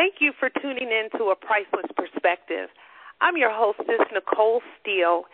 Thank 0.00 0.14
you 0.20 0.32
for 0.40 0.48
tuning 0.62 0.88
in 0.88 1.10
to 1.18 1.24
A 1.24 1.36
Priceless 1.36 1.92
Perspective. 1.94 2.70
I'm 3.20 3.36
your 3.36 3.52
hostess, 3.52 4.00
Nicole 4.10 4.62
Steele. 4.80 5.24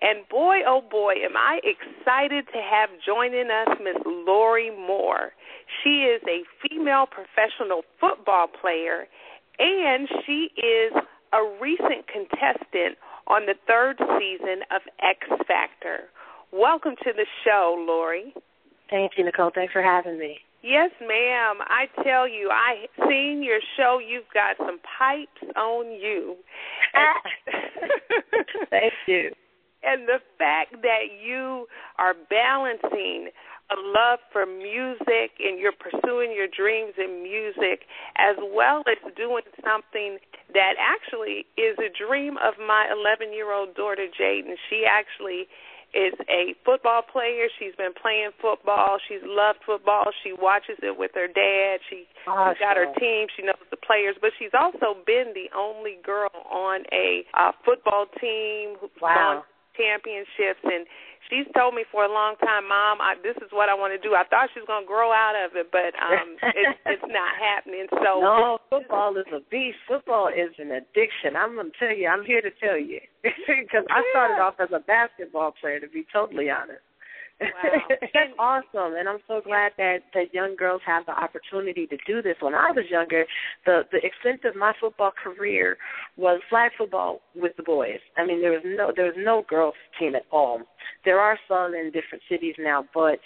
And 0.00 0.28
boy, 0.28 0.58
oh 0.64 0.80
boy, 0.80 1.14
am 1.24 1.36
I 1.36 1.58
excited 1.64 2.46
to 2.54 2.62
have 2.62 2.88
joining 3.04 3.50
us 3.50 3.76
Miss 3.82 3.96
Lorie 4.06 4.70
Moore. 4.70 5.32
She 5.82 6.06
is 6.06 6.22
a 6.28 6.44
female 6.62 7.06
professional 7.10 7.82
football 7.98 8.46
player, 8.46 9.08
and 9.58 10.08
she 10.24 10.50
is 10.54 10.92
a 11.32 11.42
recent 11.60 12.06
contestant 12.06 12.98
on 13.26 13.46
the 13.46 13.54
third 13.66 13.98
season 14.20 14.62
of 14.70 14.82
X 15.02 15.26
Factor. 15.48 16.10
Welcome 16.52 16.94
to 17.02 17.12
the 17.12 17.26
show, 17.44 17.74
Lorie. 17.88 18.32
Thank 18.88 19.18
you, 19.18 19.24
Nicole. 19.24 19.50
Thanks 19.52 19.72
for 19.72 19.82
having 19.82 20.16
me. 20.16 20.38
Yes, 20.62 20.90
ma'am. 21.00 21.58
I 21.66 21.86
tell 22.02 22.28
you, 22.28 22.50
I 22.50 22.86
seen 23.08 23.42
your 23.42 23.60
show. 23.76 23.98
You've 23.98 24.30
got 24.32 24.56
some 24.58 24.78
pipes 24.98 25.52
on 25.56 25.92
you. 25.92 26.36
Ah. 26.94 27.20
Thank 28.70 28.92
you. 29.06 29.32
And 29.82 30.06
the 30.06 30.18
fact 30.38 30.82
that 30.82 31.10
you 31.20 31.66
are 31.98 32.14
balancing 32.30 33.30
a 33.70 33.78
love 33.78 34.20
for 34.32 34.46
music 34.46 35.34
and 35.40 35.58
you're 35.58 35.74
pursuing 35.74 36.30
your 36.30 36.46
dreams 36.46 36.94
in 36.98 37.22
music 37.22 37.88
as 38.18 38.36
well 38.54 38.82
as 38.86 38.98
doing 39.16 39.42
something 39.64 40.18
that 40.54 40.74
actually 40.78 41.46
is 41.56 41.74
a 41.80 41.90
dream 41.90 42.36
of 42.38 42.54
my 42.60 42.86
11 42.92 43.32
year 43.34 43.52
old 43.52 43.74
daughter 43.74 44.06
Jaden. 44.06 44.54
She 44.70 44.84
actually 44.86 45.48
is 45.94 46.14
a 46.28 46.54
football 46.64 47.02
player. 47.02 47.48
She's 47.58 47.74
been 47.76 47.92
playing 47.92 48.30
football. 48.40 48.98
She's 49.08 49.20
loved 49.24 49.60
football. 49.64 50.12
She 50.24 50.32
watches 50.32 50.78
it 50.82 50.96
with 50.96 51.12
her 51.14 51.28
dad. 51.28 51.80
She, 51.88 52.08
awesome. 52.26 52.54
she's 52.54 52.60
got 52.60 52.76
her 52.76 52.88
team. 52.98 53.28
She 53.36 53.44
knows 53.44 53.60
the 53.70 53.76
players, 53.76 54.16
but 54.20 54.32
she's 54.38 54.54
also 54.56 54.96
been 55.04 55.32
the 55.34 55.52
only 55.56 55.98
girl 56.04 56.32
on 56.50 56.84
a 56.92 57.24
uh, 57.34 57.52
football 57.64 58.06
team 58.20 58.76
who's 58.80 58.90
wow. 59.00 59.36
won 59.36 59.51
championships 59.76 60.62
and 60.64 60.86
she's 61.32 61.48
told 61.56 61.74
me 61.74 61.84
for 61.90 62.04
a 62.04 62.12
long 62.12 62.36
time, 62.44 62.68
Mom, 62.68 63.00
I, 63.00 63.16
this 63.22 63.36
is 63.40 63.48
what 63.52 63.68
I 63.68 63.74
want 63.74 63.96
to 63.96 64.00
do. 64.00 64.14
I 64.14 64.24
thought 64.28 64.52
she 64.52 64.60
was 64.60 64.68
going 64.68 64.84
to 64.84 64.90
grow 64.90 65.12
out 65.12 65.32
of 65.32 65.56
it, 65.56 65.72
but 65.72 65.96
um 65.96 66.36
it's 66.42 66.78
it's 66.92 67.08
not 67.08 67.32
happening. 67.40 67.86
So 67.90 68.20
No, 68.20 68.58
football 68.68 69.16
is 69.16 69.28
a 69.32 69.40
beast. 69.48 69.80
Football 69.88 70.28
is 70.28 70.52
an 70.58 70.76
addiction. 70.76 71.36
I'm 71.36 71.56
going 71.56 71.72
to 71.72 71.78
tell 71.78 71.94
you. 71.96 72.08
I'm 72.08 72.24
here 72.24 72.42
to 72.42 72.52
tell 72.60 72.76
you. 72.76 73.00
Cuz 73.24 73.84
I 73.88 74.00
started 74.12 74.40
off 74.42 74.60
as 74.60 74.70
a 74.72 74.80
basketball 74.80 75.56
player 75.56 75.80
to 75.80 75.88
be 75.88 76.06
totally 76.12 76.50
honest. 76.50 76.84
Wow. 77.42 77.80
That's 78.14 78.32
awesome, 78.38 78.94
and 78.96 79.08
I'm 79.08 79.18
so 79.26 79.40
glad 79.44 79.72
that 79.78 79.98
that 80.14 80.32
young 80.32 80.56
girls 80.56 80.80
have 80.86 81.06
the 81.06 81.12
opportunity 81.12 81.86
to 81.86 81.96
do 82.06 82.22
this. 82.22 82.36
When 82.40 82.54
I 82.54 82.70
was 82.70 82.84
younger, 82.90 83.24
the 83.66 83.82
the 83.90 83.98
extent 83.98 84.44
of 84.44 84.56
my 84.56 84.72
football 84.80 85.12
career 85.12 85.76
was 86.16 86.40
flag 86.48 86.72
football 86.76 87.20
with 87.34 87.52
the 87.56 87.62
boys. 87.62 88.00
I 88.16 88.26
mean, 88.26 88.40
there 88.40 88.52
was 88.52 88.62
no 88.64 88.92
there 88.94 89.06
was 89.06 89.16
no 89.18 89.44
girls 89.48 89.74
team 89.98 90.14
at 90.14 90.24
all. 90.30 90.60
There 91.04 91.20
are 91.20 91.38
some 91.48 91.74
in 91.74 91.90
different 91.92 92.22
cities 92.28 92.54
now, 92.58 92.84
but 92.94 93.18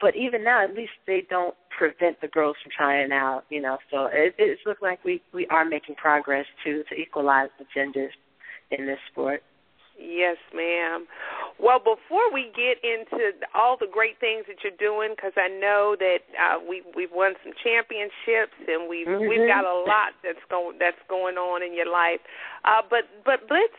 but 0.00 0.16
even 0.16 0.42
now, 0.42 0.64
at 0.64 0.74
least 0.74 0.92
they 1.06 1.22
don't 1.30 1.54
prevent 1.76 2.20
the 2.20 2.28
girls 2.28 2.56
from 2.62 2.72
trying 2.76 3.12
out. 3.12 3.44
You 3.50 3.62
know, 3.62 3.78
so 3.90 4.06
it, 4.12 4.34
it 4.38 4.58
looks 4.66 4.82
like 4.82 5.04
we 5.04 5.22
we 5.32 5.46
are 5.48 5.64
making 5.64 5.94
progress 5.96 6.46
to 6.64 6.82
to 6.84 6.94
equalize 6.94 7.48
the 7.58 7.64
genders 7.74 8.12
in 8.70 8.86
this 8.86 8.98
sport. 9.10 9.42
Yes, 10.02 10.36
ma'am. 10.52 11.06
Well, 11.60 11.78
before 11.78 12.26
we 12.34 12.50
get 12.56 12.82
into 12.82 13.38
all 13.54 13.76
the 13.78 13.86
great 13.86 14.18
things 14.18 14.44
that 14.48 14.58
you're 14.64 14.76
doing, 14.78 15.14
because 15.14 15.32
I 15.36 15.46
know 15.46 15.94
that 15.98 16.26
uh, 16.34 16.58
we 16.58 16.82
we've 16.96 17.12
won 17.12 17.34
some 17.44 17.52
championships 17.62 18.58
and 18.66 18.90
we've 18.90 19.06
mm-hmm. 19.06 19.28
we've 19.28 19.46
got 19.46 19.62
a 19.62 19.78
lot 19.86 20.18
that's 20.24 20.42
going 20.50 20.78
that's 20.80 20.98
going 21.08 21.36
on 21.36 21.62
in 21.62 21.72
your 21.74 21.90
life. 21.90 22.18
Uh, 22.64 22.82
but 22.90 23.06
but 23.24 23.46
let's 23.48 23.78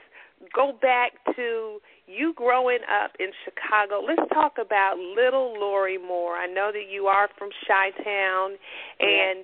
go 0.55 0.71
back 0.81 1.19
to 1.35 1.79
you 2.07 2.33
growing 2.35 2.83
up 2.87 3.11
in 3.19 3.31
Chicago. 3.43 3.99
Let's 3.99 4.27
talk 4.33 4.55
about 4.59 4.95
little 4.97 5.53
Lorie 5.59 5.97
Moore. 5.97 6.35
I 6.35 6.47
know 6.47 6.71
that 6.71 6.87
you 6.89 7.07
are 7.07 7.27
from 7.37 7.49
Chi 7.67 7.91
Town, 8.03 8.55
and 8.99 9.43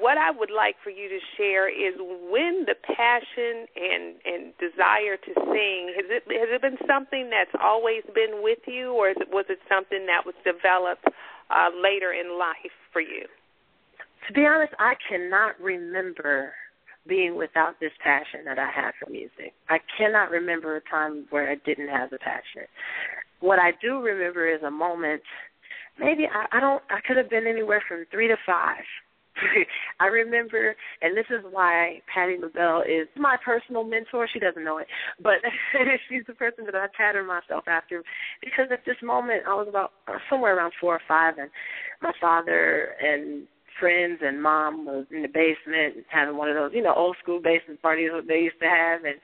what 0.00 0.18
I 0.18 0.30
would 0.30 0.50
like 0.50 0.76
for 0.84 0.90
you 0.90 1.08
to 1.08 1.18
share 1.36 1.68
is 1.68 1.98
when 1.98 2.64
the 2.66 2.76
passion 2.78 3.66
and 3.74 4.14
and 4.24 4.52
desire 4.58 5.16
to 5.18 5.32
sing 5.34 5.92
has 5.98 6.06
it 6.08 6.22
has 6.30 6.48
it 6.54 6.62
been 6.62 6.78
something 6.86 7.28
that's 7.30 7.54
always 7.60 8.02
been 8.14 8.42
with 8.42 8.60
you, 8.66 8.92
or 8.92 9.10
it, 9.10 9.18
was 9.30 9.46
it 9.48 9.58
something 9.68 10.06
that 10.06 10.24
was 10.24 10.34
developed 10.44 11.04
uh, 11.50 11.70
later 11.74 12.12
in 12.12 12.38
life 12.38 12.74
for 12.92 13.00
you? 13.02 13.26
To 14.28 14.32
be 14.32 14.46
honest, 14.46 14.74
I 14.78 14.94
cannot 15.08 15.58
remember 15.60 16.52
being 17.08 17.36
without 17.36 17.80
this 17.80 17.92
passion 18.04 18.44
that 18.44 18.58
I 18.58 18.70
have 18.70 18.94
for 19.02 19.10
music. 19.10 19.54
I 19.68 19.78
cannot 19.96 20.30
remember 20.30 20.76
a 20.76 20.82
time 20.88 21.26
where 21.30 21.50
I 21.50 21.56
didn't 21.64 21.88
have 21.88 22.10
the 22.10 22.18
passion. 22.18 22.68
What 23.40 23.58
I 23.58 23.72
do 23.82 24.00
remember 24.00 24.46
is 24.46 24.62
a 24.62 24.70
moment. 24.70 25.22
Maybe 25.98 26.26
I, 26.30 26.56
I 26.56 26.60
don't. 26.60 26.82
I 26.90 27.00
could 27.04 27.16
have 27.16 27.28
been 27.28 27.48
anywhere 27.48 27.82
from 27.88 28.06
three 28.12 28.28
to 28.28 28.36
five 28.46 28.84
I 30.00 30.06
remember, 30.06 30.74
and 31.02 31.16
this 31.16 31.26
is 31.30 31.44
why 31.50 32.00
Patti 32.12 32.36
LaBelle 32.40 32.82
is 32.82 33.08
my 33.16 33.36
personal 33.44 33.84
mentor. 33.84 34.28
She 34.32 34.38
doesn't 34.38 34.64
know 34.64 34.78
it, 34.78 34.86
but 35.22 35.38
she's 36.08 36.24
the 36.26 36.34
person 36.34 36.64
that 36.66 36.74
I 36.74 36.86
pattern 36.96 37.26
myself 37.26 37.64
after 37.66 38.02
because 38.40 38.66
at 38.72 38.84
this 38.86 38.96
moment 39.02 39.42
I 39.46 39.54
was 39.54 39.66
about 39.68 39.92
uh, 40.06 40.18
somewhere 40.30 40.56
around 40.56 40.72
four 40.80 40.94
or 40.94 41.00
five, 41.06 41.38
and 41.38 41.50
my 42.02 42.12
father 42.20 42.94
and 43.00 43.46
friends 43.78 44.20
and 44.22 44.42
mom 44.42 44.84
was 44.84 45.06
in 45.10 45.22
the 45.22 45.28
basement 45.28 46.04
having 46.08 46.36
one 46.36 46.48
of 46.48 46.56
those, 46.56 46.72
you 46.74 46.82
know, 46.82 46.94
old 46.94 47.16
school 47.22 47.40
basement 47.40 47.80
parties 47.80 48.10
that 48.12 48.26
they 48.26 48.40
used 48.40 48.58
to 48.60 48.66
have 48.66 49.04
and 49.04 49.14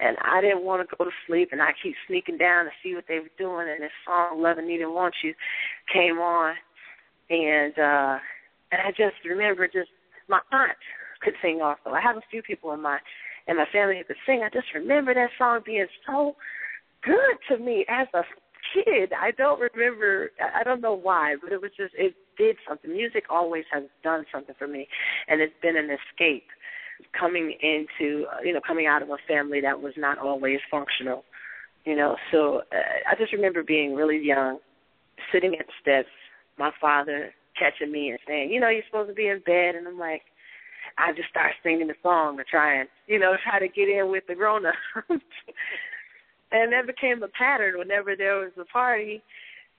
and 0.00 0.16
I 0.22 0.40
didn't 0.40 0.64
want 0.64 0.88
to 0.88 0.96
go 0.96 1.04
to 1.04 1.10
sleep 1.26 1.50
and 1.52 1.62
I 1.62 1.70
keep 1.82 1.94
sneaking 2.06 2.38
down 2.38 2.66
to 2.66 2.70
see 2.82 2.94
what 2.94 3.04
they 3.08 3.18
were 3.20 3.32
doing 3.38 3.66
and 3.68 3.82
this 3.82 3.96
song 4.04 4.42
Love 4.42 4.58
and 4.58 4.68
Need 4.68 4.82
and 4.82 4.94
Want 4.94 5.14
You 5.22 5.34
came 5.92 6.18
on 6.18 6.54
and 7.30 7.78
uh 7.78 8.18
and 8.74 8.82
I 8.82 8.90
just 8.90 9.22
remember 9.24 9.66
just 9.66 9.90
my 10.28 10.40
aunt 10.52 10.76
could 11.20 11.34
sing 11.40 11.60
also. 11.62 11.94
I 11.94 12.00
have 12.00 12.16
a 12.16 12.22
few 12.30 12.42
people 12.42 12.72
in 12.72 12.82
my 12.82 12.98
in 13.46 13.56
my 13.56 13.66
family 13.72 13.98
who 13.98 14.04
could 14.04 14.16
sing. 14.26 14.42
I 14.44 14.48
just 14.48 14.66
remember 14.74 15.14
that 15.14 15.30
song 15.38 15.60
being 15.64 15.86
so 16.06 16.34
good 17.02 17.36
to 17.48 17.62
me 17.62 17.84
as 17.88 18.08
a 18.14 18.22
kid. 18.74 19.12
I 19.12 19.30
don't 19.30 19.60
remember 19.60 20.30
I 20.40 20.64
don't 20.64 20.80
know 20.80 20.94
why, 20.94 21.36
but 21.40 21.52
it 21.52 21.62
was 21.62 21.70
just 21.76 21.94
it 21.96 22.14
did 22.36 22.56
something. 22.68 22.92
Music 22.92 23.24
always 23.30 23.64
has 23.72 23.84
done 24.02 24.24
something 24.32 24.54
for 24.58 24.66
me 24.66 24.88
and 25.28 25.40
it's 25.40 25.54
been 25.62 25.76
an 25.76 25.90
escape 25.90 26.48
coming 27.18 27.56
into 27.62 28.26
you 28.42 28.52
know 28.52 28.60
coming 28.66 28.86
out 28.86 29.02
of 29.02 29.10
a 29.10 29.16
family 29.28 29.60
that 29.60 29.80
was 29.80 29.92
not 29.96 30.18
always 30.18 30.58
functional 30.70 31.24
you 31.84 31.96
know 31.96 32.16
so 32.30 32.62
uh, 32.72 33.10
i 33.10 33.14
just 33.18 33.32
remember 33.32 33.62
being 33.64 33.94
really 33.94 34.20
young 34.24 34.58
sitting 35.32 35.56
at 35.58 35.66
steps 35.80 36.08
my 36.58 36.70
father 36.80 37.32
catching 37.58 37.92
me 37.92 38.10
and 38.10 38.18
saying, 38.26 38.50
you 38.50 38.60
know, 38.60 38.68
you're 38.68 38.82
supposed 38.86 39.08
to 39.08 39.14
be 39.14 39.28
in 39.28 39.40
bed, 39.40 39.74
and 39.74 39.86
I'm 39.86 39.98
like, 39.98 40.22
I 40.98 41.12
just 41.12 41.28
start 41.28 41.52
singing 41.62 41.88
the 41.88 41.94
song 42.02 42.36
to 42.36 42.44
try 42.44 42.80
and, 42.80 42.88
you 43.06 43.18
know, 43.18 43.34
try 43.44 43.58
to 43.58 43.68
get 43.68 43.88
in 43.88 44.10
with 44.10 44.24
the 44.28 44.34
grown 44.34 44.66
ups. 44.66 44.76
and 46.52 46.72
that 46.72 46.86
became 46.86 47.22
a 47.22 47.28
pattern 47.28 47.78
whenever 47.78 48.16
there 48.16 48.36
was 48.36 48.52
a 48.60 48.64
party. 48.66 49.22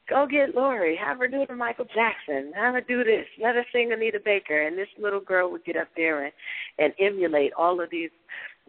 Go 0.07 0.27
get 0.29 0.53
Lorie, 0.53 0.99
have 1.03 1.17
her 1.17 1.27
do 1.27 1.45
the 1.47 1.55
Michael 1.55 1.85
Jackson, 1.85 2.53
have 2.55 2.75
her 2.75 2.81
do 2.81 3.03
this, 3.03 3.25
let 3.41 3.55
her 3.55 3.65
sing 3.73 3.91
Anita 3.91 4.19
Baker, 4.23 4.67
and 4.67 4.77
this 4.77 4.87
little 5.01 5.19
girl 5.19 5.51
would 5.51 5.65
get 5.65 5.77
up 5.77 5.87
there 5.95 6.25
and 6.25 6.33
and 6.77 6.93
emulate 6.99 7.53
all 7.57 7.81
of 7.81 7.89
these 7.89 8.11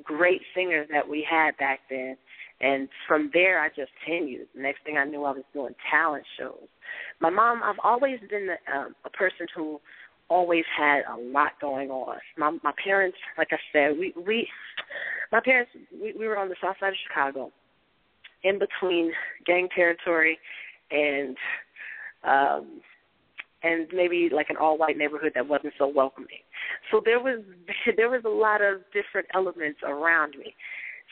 great 0.02 0.40
singers 0.54 0.88
that 0.90 1.06
we 1.06 1.26
had 1.28 1.54
back 1.58 1.80
then. 1.90 2.16
And 2.60 2.88
from 3.06 3.30
there, 3.34 3.60
I 3.60 3.68
just 3.68 3.90
continued. 4.04 4.46
Next 4.56 4.82
thing 4.84 4.96
I 4.96 5.04
knew, 5.04 5.24
I 5.24 5.32
was 5.32 5.44
doing 5.52 5.74
talent 5.90 6.24
shows. 6.38 6.68
My 7.20 7.30
mom, 7.30 7.62
I've 7.62 7.78
always 7.84 8.18
been 8.30 8.46
the, 8.46 8.74
um, 8.74 8.94
a 9.04 9.10
person 9.10 9.46
who 9.54 9.78
always 10.28 10.64
had 10.76 11.02
a 11.12 11.16
lot 11.18 11.52
going 11.60 11.90
on. 11.90 12.16
My 12.36 12.50
my 12.62 12.72
parents, 12.82 13.18
like 13.38 13.48
I 13.52 13.58
said, 13.72 13.98
we 13.98 14.12
we 14.26 14.48
my 15.32 15.40
parents 15.44 15.70
we, 15.92 16.14
we 16.18 16.26
were 16.26 16.38
on 16.38 16.48
the 16.48 16.56
south 16.62 16.76
side 16.80 16.90
of 16.90 16.94
Chicago, 17.06 17.52
in 18.42 18.58
between 18.58 19.12
gang 19.46 19.68
territory 19.74 20.38
and 20.90 21.36
um 22.24 22.80
and 23.62 23.88
maybe 23.92 24.28
like 24.32 24.50
an 24.50 24.56
all 24.56 24.78
white 24.78 24.96
neighborhood 24.96 25.32
that 25.34 25.46
wasn't 25.46 25.74
so 25.78 25.88
welcoming. 25.88 26.42
So 26.90 27.00
there 27.04 27.20
was 27.20 27.42
there 27.96 28.10
was 28.10 28.22
a 28.24 28.28
lot 28.28 28.62
of 28.62 28.80
different 28.92 29.28
elements 29.34 29.80
around 29.84 30.36
me. 30.38 30.54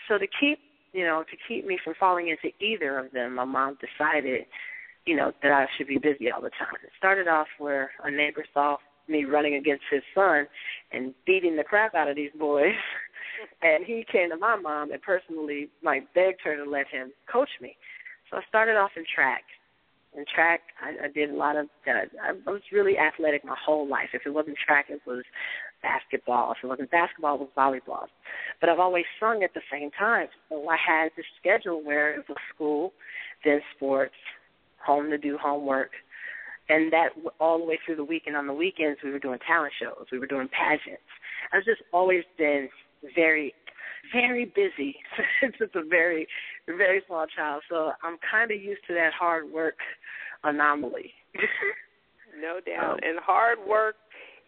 So 0.09 0.19
to 0.19 0.27
keep 0.41 0.59
you 0.95 1.05
know, 1.05 1.25
to 1.29 1.37
keep 1.49 1.67
me 1.67 1.77
from 1.83 1.95
falling 1.99 2.29
into 2.29 2.55
either 2.65 2.99
of 2.99 3.11
them, 3.13 3.35
my 3.35 3.45
mom 3.45 3.77
decided, 3.83 4.47
you 5.05 5.17
know, 5.17 5.33
that 5.43 5.51
I 5.51 5.67
should 5.77 5.89
be 5.89 5.99
busy 5.99 6.31
all 6.31 6.41
the 6.41 6.51
time. 6.51 6.79
It 6.83 6.91
started 6.97 7.27
off 7.27 7.49
where 7.59 7.91
a 8.05 8.11
neighbor 8.11 8.45
saw 8.55 8.77
me 9.09 9.25
running 9.25 9.57
against 9.57 9.83
his 9.91 10.03
son 10.15 10.47
and 10.93 11.13
beating 11.27 11.57
the 11.57 11.65
crap 11.65 11.95
out 11.97 12.09
of 12.09 12.15
these 12.17 12.31
boys. 12.39 12.73
and 13.63 13.85
he 13.85 14.07
came 14.11 14.31
to 14.31 14.37
my 14.37 14.57
mom 14.57 14.93
and 14.93 15.03
personally 15.03 15.69
like 15.83 16.15
begged 16.15 16.41
her 16.45 16.57
to 16.57 16.71
let 16.71 16.87
him 16.87 17.11
coach 17.31 17.51
me. 17.61 17.77
So 18.31 18.39
I 18.39 18.43
started 18.49 18.77
off 18.77 18.93
in 18.97 19.05
track. 19.13 19.43
In 20.17 20.25
track, 20.33 20.61
I, 20.81 21.07
I 21.07 21.09
did 21.09 21.31
a 21.31 21.35
lot 21.35 21.57
of. 21.57 21.67
Uh, 21.89 22.07
I 22.23 22.51
was 22.51 22.63
really 22.73 22.97
athletic 22.97 23.45
my 23.45 23.57
whole 23.59 23.89
life. 23.89 24.11
If 24.15 24.23
it 24.25 24.31
wasn't 24.31 24.57
track, 24.65 24.87
it 24.89 25.01
was 25.05 25.25
basketball. 25.85 26.53
If 26.53 26.59
it 26.65 26.67
wasn't 26.67 26.91
basketball, 26.91 27.37
it 27.37 27.41
was 27.43 27.51
volleyball. 27.57 28.07
But 28.61 28.71
I've 28.71 28.81
always 28.81 29.05
sung 29.21 29.45
at 29.45 29.53
the 29.55 29.61
same 29.71 29.91
time. 29.93 30.29
So 30.49 30.67
I 30.69 30.77
had 30.77 31.11
this 31.17 31.27
schedule 31.39 31.85
where 31.85 32.15
it 32.15 32.25
was 32.29 32.39
school, 32.55 32.93
then 33.45 33.61
sports, 33.77 34.15
home 34.85 35.11
to 35.11 35.19
do 35.19 35.39
homework, 35.41 35.91
and 36.69 36.91
that 36.93 37.11
all 37.39 37.59
the 37.59 37.65
way 37.65 37.79
through 37.85 37.97
the 37.97 38.05
weekend. 38.05 38.37
On 38.37 38.47
the 38.47 38.55
weekends, 38.55 38.99
we 39.05 39.11
were 39.11 39.19
doing 39.19 39.39
talent 39.47 39.75
shows. 39.81 40.07
We 40.11 40.19
were 40.19 40.27
doing 40.27 40.49
pageants. 40.49 41.05
I've 41.53 41.65
just 41.65 41.83
always 41.93 42.25
been 42.39 42.69
very, 43.15 43.55
very 44.13 44.47
busy 44.47 44.97
since 45.41 45.55
it's 45.61 45.75
a 45.75 45.87
very, 45.87 46.27
very 46.67 47.03
small 47.07 47.27
child. 47.37 47.63
So 47.69 47.93
I'm 48.03 48.17
kind 48.31 48.51
of 48.51 48.61
used 48.61 48.81
to 48.89 48.95
that 48.95 49.13
hard 49.13 49.53
work 49.53 49.77
anomaly. 50.45 51.13
no 52.41 52.61
doubt. 52.65 52.95
Um, 52.95 52.99
and 53.03 53.19
hard 53.21 53.59
work 53.69 53.97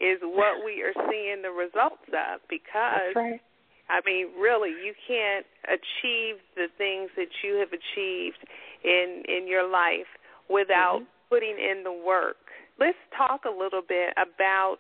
is 0.01 0.21
what 0.23 0.65
we 0.65 0.83
are 0.83 0.95
seeing 1.11 1.43
the 1.43 1.51
results 1.51 2.05
of 2.09 2.41
because 2.49 3.15
right. 3.15 3.41
I 3.89 4.01
mean, 4.05 4.35
really, 4.39 4.71
you 4.71 4.95
can't 5.07 5.47
achieve 5.65 6.43
the 6.57 6.67
things 6.77 7.11
that 7.17 7.31
you 7.45 7.55
have 7.63 7.71
achieved 7.71 8.43
in 8.83 9.23
in 9.29 9.47
your 9.47 9.69
life 9.69 10.11
without 10.51 11.07
mm-hmm. 11.07 11.29
putting 11.31 11.57
in 11.59 11.85
the 11.85 11.93
work. 11.93 12.37
Let's 12.79 12.99
talk 13.17 13.45
a 13.47 13.51
little 13.51 13.83
bit 13.83 14.13
about 14.19 14.79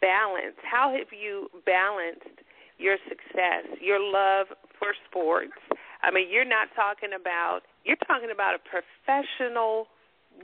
balance. 0.00 0.56
How 0.62 0.94
have 0.96 1.10
you 1.10 1.48
balanced 1.66 2.40
your 2.78 2.96
success, 3.08 3.66
your 3.80 4.00
love 4.00 4.46
for 4.78 4.94
sports? 5.08 5.58
I 6.02 6.10
mean, 6.10 6.30
you're 6.30 6.48
not 6.48 6.68
talking 6.76 7.10
about 7.18 7.60
you're 7.84 8.00
talking 8.06 8.30
about 8.32 8.54
a 8.54 8.62
professional 8.62 9.88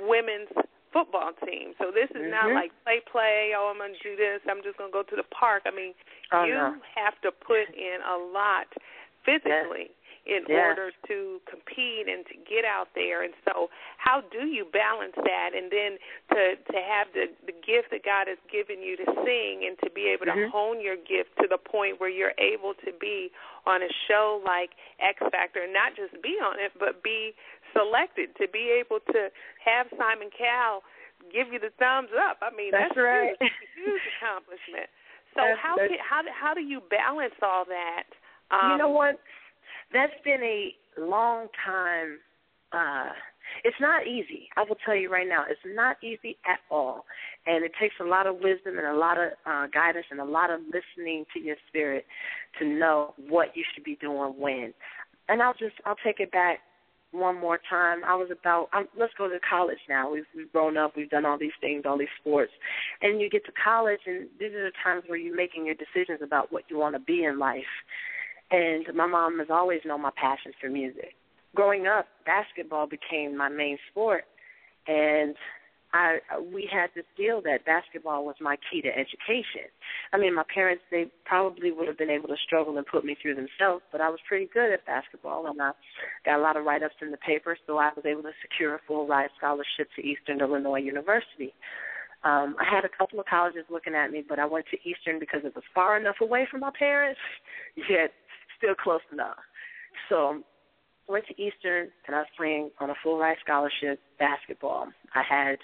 women's 0.01 0.51
football 0.93 1.33
team. 1.45 1.73
So 1.79 1.91
this 1.91 2.11
is 2.13 2.29
mm-hmm. 2.29 2.31
not 2.31 2.53
like 2.53 2.71
play 2.85 3.01
play, 3.11 3.53
oh 3.57 3.73
I'm 3.73 3.81
gonna 3.81 3.99
do 4.03 4.17
this, 4.17 4.41
I'm 4.49 4.63
just 4.63 4.79
gonna 4.79 4.93
go 4.93 5.03
to 5.03 5.17
the 5.17 5.27
park. 5.33 5.65
I 5.67 5.75
mean, 5.75 5.95
oh, 6.33 6.45
you 6.45 6.55
no. 6.55 6.77
have 6.95 7.17
to 7.23 7.33
put 7.33 7.73
in 7.75 7.99
a 8.05 8.17
lot 8.17 8.69
physically 9.25 9.91
yes. 10.27 10.27
in 10.27 10.41
yes. 10.47 10.59
order 10.59 10.91
to 11.09 11.41
compete 11.49 12.11
and 12.11 12.27
to 12.27 12.37
get 12.45 12.67
out 12.67 12.91
there. 12.95 13.23
And 13.23 13.35
so 13.47 13.71
how 13.99 14.23
do 14.31 14.47
you 14.47 14.67
balance 14.67 15.17
that 15.17 15.51
and 15.55 15.71
then 15.71 15.99
to 16.35 16.43
to 16.59 16.79
have 16.79 17.09
the 17.15 17.33
the 17.47 17.57
gift 17.57 17.91
that 17.91 18.05
God 18.05 18.29
has 18.29 18.39
given 18.51 18.83
you 18.83 18.97
to 19.01 19.07
sing 19.25 19.65
and 19.67 19.79
to 19.83 19.89
be 19.91 20.13
able 20.13 20.27
to 20.27 20.37
mm-hmm. 20.37 20.53
hone 20.53 20.79
your 20.83 20.97
gift 20.97 21.35
to 21.41 21.49
the 21.49 21.59
point 21.59 21.99
where 21.99 22.11
you're 22.11 22.37
able 22.39 22.75
to 22.85 22.93
be 23.01 23.31
on 23.67 23.83
a 23.83 23.91
show 24.09 24.43
like 24.45 24.75
X 24.99 25.23
Factor, 25.31 25.63
and 25.63 25.73
not 25.73 25.95
just 25.95 26.21
be 26.23 26.37
on 26.43 26.59
it, 26.59 26.73
but 26.79 27.03
be 27.03 27.33
selected 27.73 28.37
to 28.41 28.47
be 28.49 28.73
able 28.73 29.01
to 29.13 29.29
have 29.65 29.87
Simon 29.99 30.31
Cowell 30.33 30.83
give 31.31 31.53
you 31.53 31.61
the 31.61 31.71
thumbs 31.79 32.11
up. 32.17 32.39
I 32.43 32.51
mean, 32.55 32.73
that's, 32.73 32.91
that's 32.95 32.99
right. 32.99 33.37
huge, 33.39 33.53
huge 33.77 34.05
accomplishment. 34.19 34.89
So 35.35 35.45
that's, 35.45 35.61
how 35.61 35.77
that's, 35.77 35.89
can, 35.89 36.01
how 36.03 36.21
how 36.33 36.53
do 36.55 36.61
you 36.61 36.83
balance 36.91 37.37
all 37.43 37.65
that? 37.69 38.09
Um, 38.51 38.73
you 38.73 38.79
know 38.79 38.91
what? 38.91 39.21
That's 39.93 40.13
been 40.25 40.43
a 40.43 40.75
long 40.99 41.49
time. 41.65 42.19
uh 42.73 43.13
It's 43.65 43.79
not 43.81 44.07
easy. 44.07 44.49
I 44.57 44.65
will 44.65 44.77
tell 44.85 44.97
you 44.97 45.11
right 45.11 45.29
now, 45.29 45.45
it's 45.49 45.61
not 45.65 45.97
easy 46.03 46.37
at 46.45 46.61
all, 46.71 47.05
and 47.47 47.65
it 47.65 47.73
takes 47.81 47.95
a 48.01 48.05
lot 48.05 48.27
of 48.27 48.37
wisdom 48.43 48.79
and 48.79 48.87
a 48.87 48.97
lot 48.97 49.17
of 49.17 49.33
uh 49.47 49.67
guidance 49.73 50.07
and 50.11 50.21
a 50.21 50.25
lot 50.25 50.51
of 50.51 50.61
listening 50.69 51.25
to 51.33 51.41
your 51.41 51.57
spirit 51.69 52.05
to 52.59 52.67
know 52.67 53.15
what 53.29 53.57
you 53.57 53.65
should 53.73 53.85
be 53.85 53.97
doing 54.01 54.35
when. 54.37 54.75
And 55.29 55.41
I'll 55.41 55.55
just 55.55 55.77
I'll 55.87 56.01
take 56.05 56.21
it 56.21 56.33
back 56.33 56.61
one 57.13 57.39
more 57.39 57.59
time. 57.69 58.01
I 58.05 58.15
was 58.15 58.29
about 58.33 58.69
let's 58.99 59.13
go 59.17 59.29
to 59.29 59.39
college 59.49 59.79
now. 59.89 60.11
We've 60.11 60.25
we've 60.37 60.51
grown 60.53 60.77
up. 60.77 60.97
We've 60.97 61.11
done 61.11 61.25
all 61.25 61.39
these 61.39 61.57
things, 61.61 61.85
all 61.87 61.99
these 61.99 62.09
sports, 62.21 62.53
and 63.01 63.21
you 63.21 63.31
get 63.31 63.45
to 63.47 63.53
college, 63.53 64.01
and 64.07 64.29
these 64.41 64.53
are 64.53 64.65
the 64.65 64.73
times 64.83 65.05
where 65.07 65.19
you're 65.19 65.37
making 65.37 65.67
your 65.67 65.77
decisions 65.77 66.21
about 66.23 66.53
what 66.53 66.65
you 66.69 66.79
want 66.79 66.95
to 66.95 67.01
be 67.01 67.25
in 67.25 67.39
life. 67.39 67.63
And 68.51 68.87
my 68.95 69.07
mom 69.07 69.39
has 69.39 69.49
always 69.51 69.81
known 69.85 70.03
my 70.03 70.11
passion 70.17 70.53
for 70.61 70.69
music. 70.69 71.15
Growing 71.55 71.87
up, 71.87 72.07
basketball 72.27 72.87
became 72.87 73.37
my 73.37 73.49
main 73.49 73.79
sport, 73.91 74.25
and 74.87 75.35
I 75.93 76.19
we 76.41 76.69
had 76.73 76.91
this 76.95 77.05
deal 77.17 77.43
that 77.43 77.65
basketball 77.67 78.25
was 78.25 78.37
my 78.41 78.57
key 78.71 78.81
to 78.83 78.89
education. 78.89 79.69
I 80.13 80.19
mean, 80.19 80.35
my 80.35 80.45
parents 80.53 80.83
they 80.91 81.11
probably 81.25 81.71
would 81.71 81.89
have 81.89 81.99
been 81.99 82.11
able 82.11 82.29
to 82.29 82.37
struggle 82.47 82.77
and 82.79 82.87
put 82.87 83.05
me 83.05 83.17
through 83.21 83.35
themselves, 83.35 83.83
but 83.93 84.01
I 84.01 84.09
was 84.09 84.19
pretty 84.27 84.49
good 84.53 84.73
at 84.73 84.87
basketball, 84.87 85.47
and 85.47 85.61
I 85.61 85.73
got 86.25 86.39
a 86.39 86.43
lot 86.43 86.57
of 86.57 86.65
write-ups 86.65 86.95
in 87.03 87.11
the 87.11 87.19
paper, 87.19 87.57
so 87.67 87.77
I 87.79 87.91
was 87.95 88.05
able 88.07 88.23
to 88.23 88.33
secure 88.41 88.75
a 88.75 88.81
full 88.87 89.07
ride 89.07 89.31
scholarship 89.37 89.89
to 89.97 90.03
Eastern 90.03 90.41
Illinois 90.41 90.81
University. 90.81 91.53
Um, 92.25 92.55
I 92.59 92.65
had 92.65 92.85
a 92.85 92.97
couple 92.97 93.19
of 93.19 93.27
colleges 93.27 93.65
looking 93.69 93.95
at 93.95 94.11
me, 94.11 94.25
but 94.27 94.39
I 94.39 94.47
went 94.47 94.67
to 94.71 94.89
Eastern 94.89 95.19
because 95.19 95.41
it 95.45 95.55
was 95.55 95.65
far 95.75 95.99
enough 95.99 96.17
away 96.21 96.47
from 96.51 96.61
my 96.61 96.71
parents, 96.79 97.21
yet 97.77 98.13
still 98.59 98.75
close 98.75 99.01
enough. 99.13 99.39
So 100.09 100.43
went 101.13 101.27
to 101.27 101.41
Eastern 101.41 101.89
and 102.07 102.17
I 102.17 102.21
was 102.21 102.29
playing 102.37 102.71
on 102.81 102.91
a 102.91 102.95
full 103.03 103.19
ride 103.19 103.37
scholarship 103.45 104.01
basketball. 104.19 104.89
I 105.15 105.23
had 105.29 105.59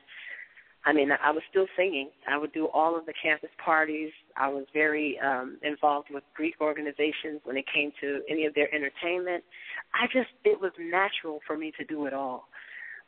I 0.84 0.92
mean, 0.92 1.10
I 1.10 1.32
was 1.32 1.42
still 1.50 1.66
singing. 1.76 2.08
I 2.30 2.38
would 2.38 2.52
do 2.52 2.68
all 2.72 2.96
of 2.96 3.04
the 3.04 3.12
campus 3.20 3.50
parties. 3.62 4.10
I 4.36 4.48
was 4.48 4.64
very 4.72 5.18
um 5.18 5.58
involved 5.62 6.08
with 6.10 6.22
Greek 6.34 6.54
organizations 6.60 7.40
when 7.44 7.56
it 7.56 7.64
came 7.74 7.90
to 8.00 8.20
any 8.30 8.46
of 8.46 8.54
their 8.54 8.72
entertainment. 8.74 9.42
I 9.94 10.06
just 10.06 10.30
it 10.44 10.60
was 10.60 10.72
natural 10.78 11.40
for 11.46 11.56
me 11.56 11.72
to 11.78 11.84
do 11.84 12.06
it 12.06 12.14
all. 12.14 12.48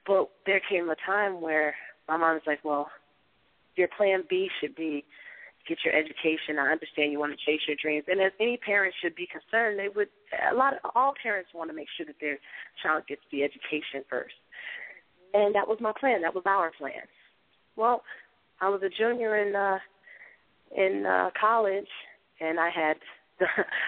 But 0.07 0.31
there 0.47 0.61
came 0.69 0.91
a 0.91 0.97
time 1.07 1.41
where 1.41 1.75
my 2.09 2.17
mom 2.17 2.35
was 2.35 2.43
like, 2.47 2.65
"Well, 2.65 2.91
your 3.77 3.89
plan 3.97 4.25
B 4.29 4.49
should 4.61 4.75
be 4.75 5.05
get 5.71 5.79
your 5.87 5.95
education. 5.95 6.59
I 6.59 6.75
understand 6.75 7.15
you 7.15 7.23
want 7.23 7.31
to 7.31 7.45
chase 7.47 7.63
your 7.71 7.79
dreams, 7.79 8.11
and 8.11 8.21
as 8.21 8.35
any 8.43 8.59
parent 8.59 8.93
should 8.99 9.15
be 9.15 9.31
concerned, 9.31 9.79
they 9.79 9.89
would. 9.89 10.11
A 10.51 10.55
lot 10.55 10.75
of 10.75 10.91
all 10.99 11.15
parents 11.23 11.55
want 11.55 11.71
to 11.71 11.77
make 11.77 11.89
sure 11.97 12.07
that 12.07 12.19
their 12.21 12.39
child 12.83 13.07
gets 13.07 13.23
the 13.31 13.47
education 13.47 14.03
first, 14.11 14.35
and 15.33 15.55
that 15.55 15.71
was 15.71 15.79
my 15.81 15.93
plan. 15.95 16.23
That 16.23 16.35
was 16.35 16.45
our 16.47 16.73
plan. 16.77 17.07
Well, 17.77 18.03
I 18.61 18.69
was 18.69 18.83
a 18.83 18.91
junior 18.91 19.39
in 19.39 19.55
uh 19.55 19.79
in 20.77 21.07
uh 21.07 21.31
college 21.39 21.89
and 22.41 22.59
I 22.59 22.71
had 22.71 22.97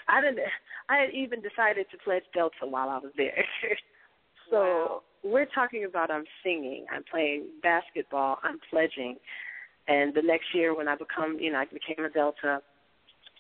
I 0.09 0.21
didn't 0.21 0.41
I 0.89 0.97
had 0.97 1.11
even 1.15 1.41
decided 1.41 1.87
to 1.91 1.99
pledge 2.05 2.25
Delta 2.35 2.67
while 2.69 2.89
I 2.89 2.99
was 2.99 3.13
there. 3.17 3.45
so 4.51 4.57
wow. 4.57 5.03
we're 5.23 5.47
talking 5.47 5.85
about 5.85 6.11
I'm 6.11 6.25
singing, 6.45 6.87
I'm 6.93 7.05
playing 7.11 7.47
basketball, 7.63 8.39
I'm 8.43 8.59
pledging. 8.71 9.17
And 9.89 10.15
the 10.15 10.23
next 10.23 10.47
year 10.55 10.77
when 10.77 10.89
I 10.89 10.95
become 10.95 11.39
you 11.41 11.53
know, 11.53 11.59
I 11.59 11.65
became 11.65 12.05
a 12.05 12.11
Delta, 12.11 12.61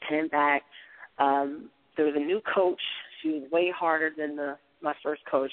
came 0.08 0.28
back, 0.28 0.62
um, 1.18 1.70
there 1.96 2.06
was 2.06 2.14
a 2.16 2.20
new 2.20 2.40
coach. 2.54 2.80
She 3.22 3.30
was 3.30 3.50
way 3.50 3.72
harder 3.74 4.10
than 4.16 4.36
the 4.36 4.56
my 4.82 4.94
first 5.02 5.22
coach. 5.30 5.52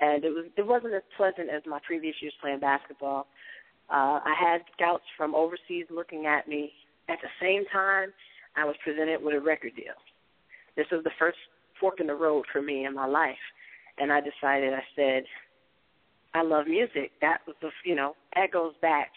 And 0.00 0.24
it 0.24 0.30
was 0.30 0.46
it 0.56 0.66
wasn't 0.66 0.94
as 0.94 1.02
pleasant 1.16 1.50
as 1.50 1.62
my 1.66 1.78
previous 1.86 2.14
years 2.20 2.34
playing 2.40 2.60
basketball. 2.60 3.26
Uh, 3.90 4.20
I 4.24 4.34
had 4.38 4.60
scouts 4.74 5.04
from 5.16 5.34
overseas 5.34 5.86
looking 5.90 6.26
at 6.26 6.46
me. 6.48 6.72
At 7.08 7.18
the 7.22 7.28
same 7.40 7.64
time, 7.72 8.12
I 8.56 8.64
was 8.64 8.76
presented 8.84 9.22
with 9.22 9.34
a 9.34 9.40
record 9.40 9.74
deal. 9.76 9.96
This 10.76 10.86
was 10.92 11.02
the 11.04 11.10
first 11.18 11.38
fork 11.80 12.00
in 12.00 12.06
the 12.06 12.14
road 12.14 12.44
for 12.52 12.60
me 12.60 12.84
in 12.84 12.94
my 12.94 13.06
life, 13.06 13.38
and 13.98 14.12
I 14.12 14.20
decided. 14.20 14.74
I 14.74 14.82
said, 14.94 15.24
I 16.34 16.42
love 16.42 16.66
music. 16.66 17.12
That 17.20 17.38
was 17.46 17.56
the, 17.62 17.70
you 17.84 17.94
know, 17.94 18.14
that 18.34 18.52
goes 18.52 18.74
back 18.82 19.10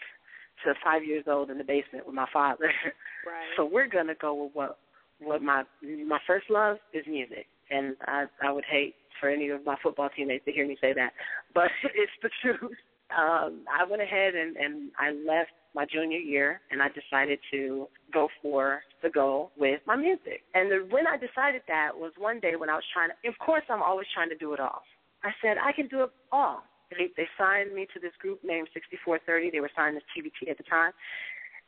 to 0.64 0.74
five 0.84 1.04
years 1.04 1.24
old 1.26 1.50
in 1.50 1.58
the 1.58 1.64
basement 1.64 2.06
with 2.06 2.14
my 2.14 2.26
father. 2.32 2.70
Right. 3.24 3.54
so 3.56 3.64
we're 3.64 3.86
gonna 3.86 4.16
go 4.20 4.34
with 4.34 4.50
what 4.52 4.78
what 5.20 5.42
my 5.42 5.62
my 5.80 6.18
first 6.26 6.50
love 6.50 6.78
is 6.92 7.04
music, 7.06 7.46
and 7.70 7.94
I 8.08 8.24
I 8.42 8.50
would 8.50 8.64
hate 8.68 8.96
for 9.20 9.28
any 9.28 9.48
of 9.50 9.64
my 9.64 9.76
football 9.80 10.08
teammates 10.16 10.44
to 10.46 10.50
hear 10.50 10.66
me 10.66 10.76
say 10.80 10.92
that, 10.92 11.12
but 11.54 11.70
it's 11.84 12.10
the 12.20 12.30
truth 12.42 12.72
um, 13.16 13.64
I 13.68 13.84
went 13.88 14.02
ahead 14.02 14.34
and, 14.34 14.56
and 14.56 14.90
I 14.98 15.10
left 15.10 15.50
my 15.74 15.86
junior 15.90 16.18
year, 16.18 16.60
and 16.70 16.82
I 16.82 16.88
decided 16.88 17.38
to 17.50 17.86
go 18.12 18.28
for 18.42 18.82
the 19.02 19.08
goal 19.08 19.52
with 19.56 19.80
my 19.86 19.96
music. 19.96 20.42
And 20.54 20.70
the, 20.70 20.86
when 20.90 21.06
I 21.06 21.16
decided 21.16 21.62
that 21.68 21.90
was 21.94 22.12
one 22.18 22.40
day 22.40 22.56
when 22.56 22.68
I 22.68 22.74
was 22.74 22.84
trying 22.92 23.08
to. 23.08 23.28
Of 23.28 23.38
course, 23.38 23.62
I'm 23.70 23.82
always 23.82 24.06
trying 24.14 24.28
to 24.28 24.36
do 24.36 24.52
it 24.52 24.60
all. 24.60 24.82
I 25.24 25.30
said 25.40 25.56
I 25.62 25.72
can 25.72 25.88
do 25.88 26.02
it 26.04 26.10
all. 26.30 26.62
They, 26.98 27.10
they 27.16 27.28
signed 27.38 27.74
me 27.74 27.86
to 27.94 28.00
this 28.00 28.12
group 28.20 28.40
named 28.44 28.68
6430. 28.74 29.50
They 29.50 29.60
were 29.60 29.70
signed 29.76 29.98
to 29.98 30.04
TVT 30.12 30.50
at 30.50 30.58
the 30.58 30.64
time, 30.64 30.92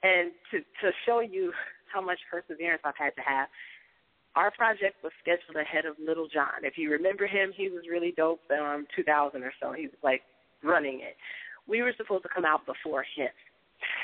and 0.03 0.33
to 0.51 0.61
to 0.83 0.93
show 1.07 1.21
you 1.21 1.53
how 1.93 2.01
much 2.01 2.19
perseverance 2.31 2.83
I've 2.85 2.99
had 2.99 3.15
to 3.17 3.23
have. 3.23 3.49
Our 4.35 4.51
project 4.51 4.99
was 5.03 5.13
scheduled 5.23 5.55
ahead 5.55 5.87
of 5.87 5.95
Lil 6.03 6.27
Jon. 6.27 6.67
If 6.67 6.75
you 6.77 6.91
remember 6.91 7.27
him, 7.27 7.53
he 7.57 7.69
was 7.69 7.85
really 7.89 8.13
dope. 8.17 8.41
Um, 8.51 8.87
2000 8.97 9.43
or 9.45 9.53
so, 9.63 9.73
he 9.73 9.87
was 9.87 10.01
like 10.03 10.23
running 10.63 11.01
it. 11.07 11.15
We 11.69 11.83
were 11.83 11.95
supposed 11.97 12.25
to 12.25 12.29
come 12.29 12.45
out 12.45 12.67
before 12.67 13.05
him, 13.17 13.31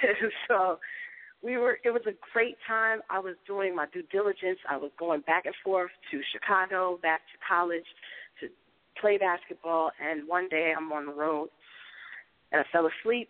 so 0.49 0.79
we 1.43 1.57
were. 1.57 1.79
It 1.85 1.91
was 1.91 2.03
a 2.07 2.15
great 2.33 2.57
time. 2.67 3.01
I 3.11 3.19
was 3.19 3.35
doing 3.47 3.75
my 3.75 3.87
due 3.93 4.05
diligence. 4.13 4.59
I 4.69 4.77
was 4.77 4.91
going 4.99 5.23
back 5.23 5.47
and 5.47 5.55
forth 5.65 5.91
to 6.11 6.21
Chicago, 6.33 6.99
back 7.03 7.21
to 7.33 7.39
college, 7.47 7.87
to 8.41 8.49
play 9.01 9.19
basketball. 9.19 9.91
And 10.01 10.27
one 10.29 10.49
day, 10.49 10.73
I'm 10.77 10.93
on 10.93 11.07
the 11.07 11.13
road, 11.13 11.49
and 12.53 12.61
I 12.61 12.65
fell 12.73 12.89
asleep, 12.89 13.29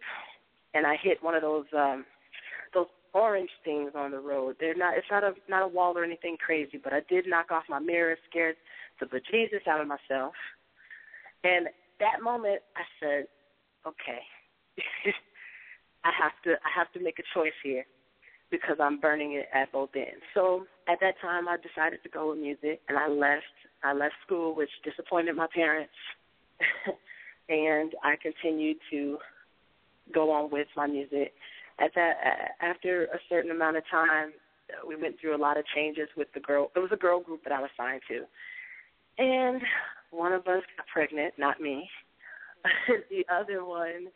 and 0.75 0.87
I 0.87 0.97
hit 1.03 1.23
one 1.23 1.35
of 1.35 1.43
those 1.43 1.67
um 1.77 2.05
those 2.75 2.87
orange 3.13 3.51
things 3.65 3.93
on 3.95 4.11
the 4.11 4.21
road. 4.21 4.57
They're 4.61 4.75
not. 4.77 4.97
It's 4.97 5.07
not 5.11 5.25
a 5.25 5.33
not 5.49 5.63
a 5.63 5.69
wall 5.69 5.97
or 5.97 6.05
anything 6.05 6.37
crazy, 6.45 6.79
but 6.83 6.93
I 6.93 7.01
did 7.09 7.27
knock 7.27 7.51
off 7.51 7.65
my 7.69 7.79
mirror, 7.79 8.17
scared 8.29 8.57
the 9.01 9.07
bejesus 9.07 9.67
out 9.69 9.81
of 9.81 9.89
myself. 9.89 10.35
And 11.45 11.69
that 11.99 12.23
moment, 12.23 12.61
I 12.77 12.83
said, 13.01 13.27
"Okay, 13.87 14.21
I 16.05 16.11
have 16.19 16.33
to. 16.45 16.53
I 16.53 16.71
have 16.75 16.93
to 16.93 17.01
make 17.01 17.19
a 17.19 17.39
choice 17.39 17.57
here." 17.63 17.85
Because 18.51 18.79
I'm 18.81 18.99
burning 18.99 19.35
it 19.35 19.47
at 19.55 19.71
both 19.71 19.91
ends. 19.95 20.25
So 20.35 20.67
at 20.89 20.99
that 21.01 21.15
time, 21.23 21.47
I 21.47 21.57
decided 21.57 22.03
to 22.03 22.09
go 22.09 22.31
with 22.31 22.41
music, 22.41 22.81
and 22.89 22.99
I 22.99 23.07
left. 23.07 23.45
I 23.83 23.93
left 23.93 24.15
school, 24.27 24.55
which 24.55 24.71
disappointed 24.85 25.37
my 25.37 25.47
parents, 25.55 25.93
and 27.49 27.93
I 28.03 28.17
continued 28.21 28.77
to 28.91 29.19
go 30.13 30.31
on 30.31 30.51
with 30.51 30.69
my 30.77 30.87
music 30.87 31.33
at 31.81 31.93
that 31.95 32.53
after 32.61 33.05
a 33.05 33.19
certain 33.29 33.51
amount 33.51 33.77
of 33.77 33.83
time, 33.91 34.33
we 34.87 34.95
went 34.97 35.17
through 35.21 35.35
a 35.35 35.39
lot 35.41 35.57
of 35.59 35.65
changes 35.75 36.09
with 36.17 36.29
the 36.35 36.41
girl. 36.41 36.71
It 36.77 36.79
was 36.79 36.91
a 36.93 36.97
girl 36.97 37.21
group 37.21 37.43
that 37.45 37.53
I 37.53 37.61
was 37.61 37.71
signed 37.77 38.03
to, 38.09 38.25
and 39.19 39.61
one 40.11 40.33
of 40.33 40.47
us 40.47 40.63
got 40.77 40.87
pregnant, 40.93 41.35
not 41.39 41.61
me. 41.61 41.89
the 43.11 43.25
other 43.33 43.65
one 43.65 44.09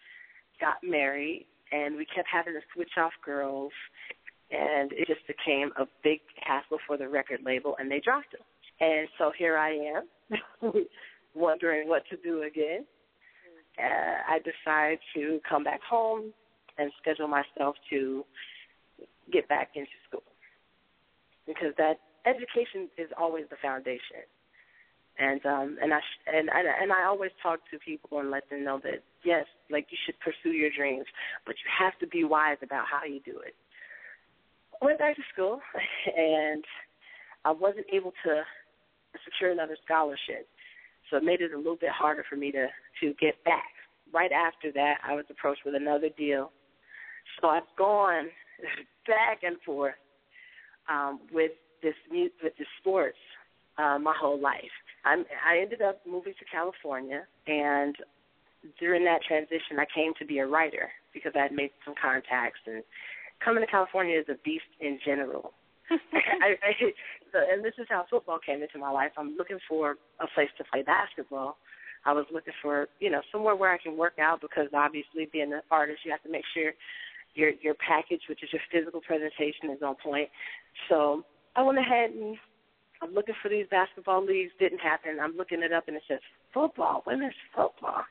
got 0.61 0.77
married, 0.83 1.47
and 1.73 1.97
we 1.97 2.05
kept 2.05 2.29
having 2.31 2.53
to 2.53 2.61
switch 2.75 2.93
off 2.99 3.13
girls, 3.25 3.73
and 4.51 4.93
it 4.93 5.09
just 5.09 5.27
became 5.27 5.71
a 5.79 5.87
big 6.03 6.21
hassle 6.41 6.79
for 6.87 6.97
the 6.97 7.09
record 7.09 7.41
label, 7.45 7.75
and 7.79 7.91
they 7.91 8.01
dropped 8.01 8.33
them. 8.33 8.43
And 8.81 9.09
so 9.19 9.33
here 9.37 9.57
I 9.57 9.71
am, 9.71 10.73
wondering 11.35 11.89
what 11.89 12.03
to 12.11 12.17
do 12.17 12.43
again. 12.43 12.85
Uh, 13.79 14.33
I 14.35 14.39
decide 14.39 14.99
to 15.15 15.41
come 15.49 15.65
back 15.65 15.81
home 15.89 16.33
and 16.79 16.91
schedule 17.01 17.29
myself 17.29 17.77
to 17.91 18.25
get 19.33 19.49
back 19.49 19.71
into 19.75 19.91
school 20.09 20.23
because 21.47 21.73
that 21.79 21.99
education 22.27 22.89
is 22.99 23.09
always 23.19 23.45
the 23.51 23.57
foundation. 23.61 24.25
And 25.17 25.45
um 25.47 25.79
and 25.81 25.95
I 25.95 26.01
sh- 26.01 26.27
and 26.27 26.49
and 26.51 26.67
and 26.67 26.93
I 26.93 27.05
always 27.05 27.31
talk 27.41 27.61
to 27.71 27.79
people 27.79 28.19
and 28.19 28.33
let 28.33 28.51
them 28.51 28.65
know 28.65 28.81
that 28.83 29.03
yes, 29.25 29.47
like 29.71 29.87
you 29.91 29.99
should 30.05 30.19
pursue 30.19 30.57
your 30.57 30.71
dreams, 30.77 31.07
but 31.47 31.55
you 31.63 31.71
have 31.79 31.97
to 32.01 32.07
be 32.09 32.25
wise 32.25 32.57
about 32.63 32.87
how 32.91 33.05
you 33.07 33.21
do 33.25 33.39
it. 33.39 33.55
I 34.83 34.85
went 34.85 34.99
back 34.99 35.15
to 35.15 35.23
school 35.33 35.61
and 36.17 36.65
I 37.45 37.53
wasn't 37.53 37.87
able 37.93 38.13
to 38.25 38.43
secure 39.25 39.51
another 39.51 39.77
scholarship. 39.85 40.49
So 41.11 41.17
it 41.19 41.25
made 41.25 41.41
it 41.41 41.53
a 41.53 41.57
little 41.57 41.77
bit 41.77 41.91
harder 41.91 42.25
for 42.29 42.37
me 42.37 42.51
to 42.53 42.67
to 43.01 43.15
get 43.21 43.43
back. 43.45 43.71
Right 44.13 44.33
after 44.33 44.71
that, 44.73 44.97
I 45.07 45.15
was 45.15 45.25
approached 45.31 45.63
with 45.65 45.75
another 45.75 46.09
deal 46.17 46.51
so 47.41 47.49
I've 47.49 47.63
gone 47.77 48.27
back 49.07 49.43
and 49.43 49.57
forth 49.65 49.95
um, 50.91 51.21
with 51.33 51.53
this 51.83 51.95
with 52.11 52.53
this 52.59 52.69
sports 52.81 53.19
uh, 53.79 53.99
my 53.99 54.15
whole 54.19 54.41
life. 54.41 54.73
I'm, 55.05 55.25
I 55.47 55.59
ended 55.61 55.83
up 55.83 56.01
moving 56.07 56.33
to 56.39 56.45
California, 56.51 57.25
and 57.47 57.95
during 58.81 59.05
that 59.05 59.21
transition, 59.27 59.79
I 59.79 59.85
came 59.95 60.13
to 60.19 60.25
be 60.25 60.39
a 60.39 60.47
writer 60.47 60.89
because 61.13 61.33
I 61.37 61.43
had 61.43 61.53
made 61.53 61.71
some 61.85 61.95
contacts. 62.01 62.61
And 62.67 62.83
coming 63.45 63.63
to 63.63 63.71
California 63.71 64.19
is 64.19 64.27
a 64.31 64.39
beast 64.45 64.65
in 64.81 64.99
general. 65.05 65.53
I, 66.43 66.55
I, 66.63 66.73
so, 67.33 67.39
and 67.51 67.65
this 67.65 67.75
is 67.79 67.87
how 67.89 68.05
football 68.11 68.39
came 68.45 68.63
into 68.63 68.79
my 68.79 68.91
life. 68.91 69.13
I'm 69.17 69.37
looking 69.37 69.59
for 69.69 69.97
a 70.21 70.27
place 70.35 70.49
to 70.59 70.65
play 70.71 70.83
basketball. 70.83 71.57
I 72.07 72.13
was 72.13 72.27
looking 72.33 72.53
for, 72.61 72.89
you 73.01 73.11
know, 73.11 73.21
somewhere 73.33 73.57
where 73.57 73.73
I 73.73 73.79
can 73.79 73.97
work 73.97 74.19
out 74.21 74.41
because 74.41 74.69
obviously 74.75 75.29
being 75.33 75.53
an 75.53 75.63
artist, 75.71 76.01
you 76.05 76.11
have 76.11 76.23
to 76.23 76.31
make 76.31 76.45
sure 76.55 76.73
your 77.35 77.51
your 77.63 77.75
package, 77.75 78.21
which 78.29 78.43
is 78.43 78.51
your 78.53 78.63
physical 78.71 79.01
presentation, 79.01 79.71
is 79.75 79.83
on 79.83 79.97
point. 80.03 80.29
So 80.89 81.25
I 81.57 81.63
went 81.63 81.79
ahead 81.79 82.11
and 82.11 82.37
I'm 83.03 83.15
looking 83.15 83.35
for 83.43 83.49
these 83.49 83.67
basketball 83.71 84.25
leagues. 84.25 84.53
Didn't 84.59 84.81
happen. 84.81 85.19
I'm 85.21 85.37
looking 85.37 85.63
it 85.63 85.73
up 85.73 85.89
and 85.89 85.97
it 85.97 86.03
says 86.09 86.21
football, 86.53 87.03
women's 87.07 87.35
football. 87.55 88.05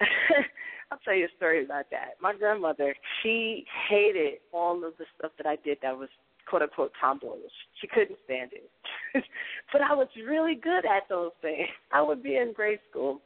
I'll 0.90 0.98
tell 1.04 1.14
you 1.14 1.26
a 1.26 1.36
story 1.36 1.64
about 1.64 1.86
that. 1.90 2.14
My 2.20 2.34
grandmother, 2.34 2.94
she 3.22 3.64
hated 3.88 4.34
all 4.52 4.84
of 4.84 4.92
the 4.98 5.04
stuff 5.18 5.32
that 5.38 5.46
I 5.46 5.56
did 5.64 5.78
that 5.82 5.96
was 5.96 6.08
quote 6.48 6.62
unquote 6.62 6.92
tomboyish. 7.00 7.52
She 7.80 7.86
couldn't 7.86 8.18
stand 8.24 8.50
it. 8.52 8.70
but 9.72 9.82
I 9.82 9.94
was 9.94 10.08
really 10.26 10.54
good 10.54 10.84
at 10.84 11.08
those 11.08 11.32
things. 11.42 11.68
I 11.92 12.02
would 12.02 12.22
be 12.22 12.36
in 12.36 12.52
grade 12.54 12.80
school 12.90 13.20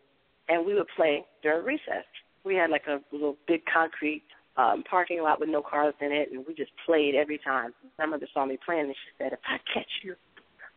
and 0.48 0.64
we 0.64 0.74
would 0.74 0.88
play 0.96 1.24
during 1.42 1.64
recess. 1.64 2.04
We 2.44 2.54
had 2.54 2.70
like 2.70 2.86
a 2.88 3.00
little 3.12 3.36
big 3.46 3.62
concrete 3.72 4.22
um, 4.56 4.82
parking 4.90 5.22
lot 5.22 5.40
with 5.40 5.48
no 5.48 5.62
cars 5.62 5.94
in 6.00 6.10
it, 6.10 6.30
and 6.32 6.44
we 6.46 6.54
just 6.54 6.72
played 6.84 7.14
every 7.14 7.38
time. 7.38 7.72
My 7.98 8.06
mother 8.06 8.26
saw 8.34 8.44
me 8.44 8.58
playing, 8.64 8.86
and 8.86 8.94
she 8.94 9.10
said, 9.16 9.32
"If 9.32 9.38
I 9.46 9.58
catch 9.72 9.88
you 10.02 10.16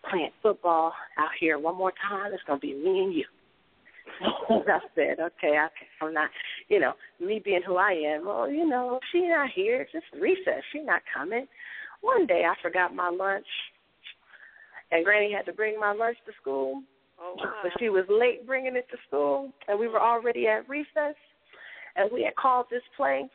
playing 0.10 0.32
football 0.42 0.94
out 1.18 1.32
here 1.40 1.58
one 1.58 1.76
more 1.76 1.94
time, 2.08 2.34
it's 2.34 2.44
gonna 2.44 2.60
be 2.60 2.74
me 2.74 3.00
and 3.00 3.14
you." 3.14 3.26
I 4.68 4.80
said, 4.94 5.20
"Okay, 5.20 5.58
I, 5.58 5.68
I'm 6.04 6.14
not, 6.14 6.30
you 6.68 6.80
know, 6.80 6.94
me 7.20 7.42
being 7.44 7.62
who 7.66 7.78
I 7.78 7.94
am. 7.94 8.26
Well, 8.26 8.50
you 8.50 8.68
know, 8.68 9.00
she 9.12 9.28
not 9.28 9.50
here. 9.56 9.82
It's 9.82 9.92
just 9.92 10.06
recess. 10.22 10.64
She 10.72 10.82
not 10.82 11.02
coming." 11.12 11.48
One 12.02 12.26
day, 12.26 12.44
I 12.46 12.56
forgot 12.62 12.96
my 12.96 13.10
lunch, 13.10 13.46
and 14.92 15.06
Granny 15.06 15.32
had 15.32 15.46
to 15.46 15.54
bring 15.54 15.80
my 15.80 15.94
lunch 15.94 16.18
to 16.26 16.32
school. 16.42 16.82
Oh, 17.20 17.36
wow. 17.38 17.54
But 17.64 17.72
she 17.80 17.90
was 17.90 18.06
late 18.10 18.46
bringing 18.48 18.76
it 18.76 18.88
to 18.92 18.98
school, 19.08 19.52
and 19.68 19.80
we 19.80 19.88
were 19.88 20.02
already 20.02 20.48
at 20.48 20.68
recess, 20.68 21.16
and 21.96 22.10
we 22.12 22.24
had 22.24 22.36
called 22.36 22.66
this 22.72 22.82
play 22.98 23.30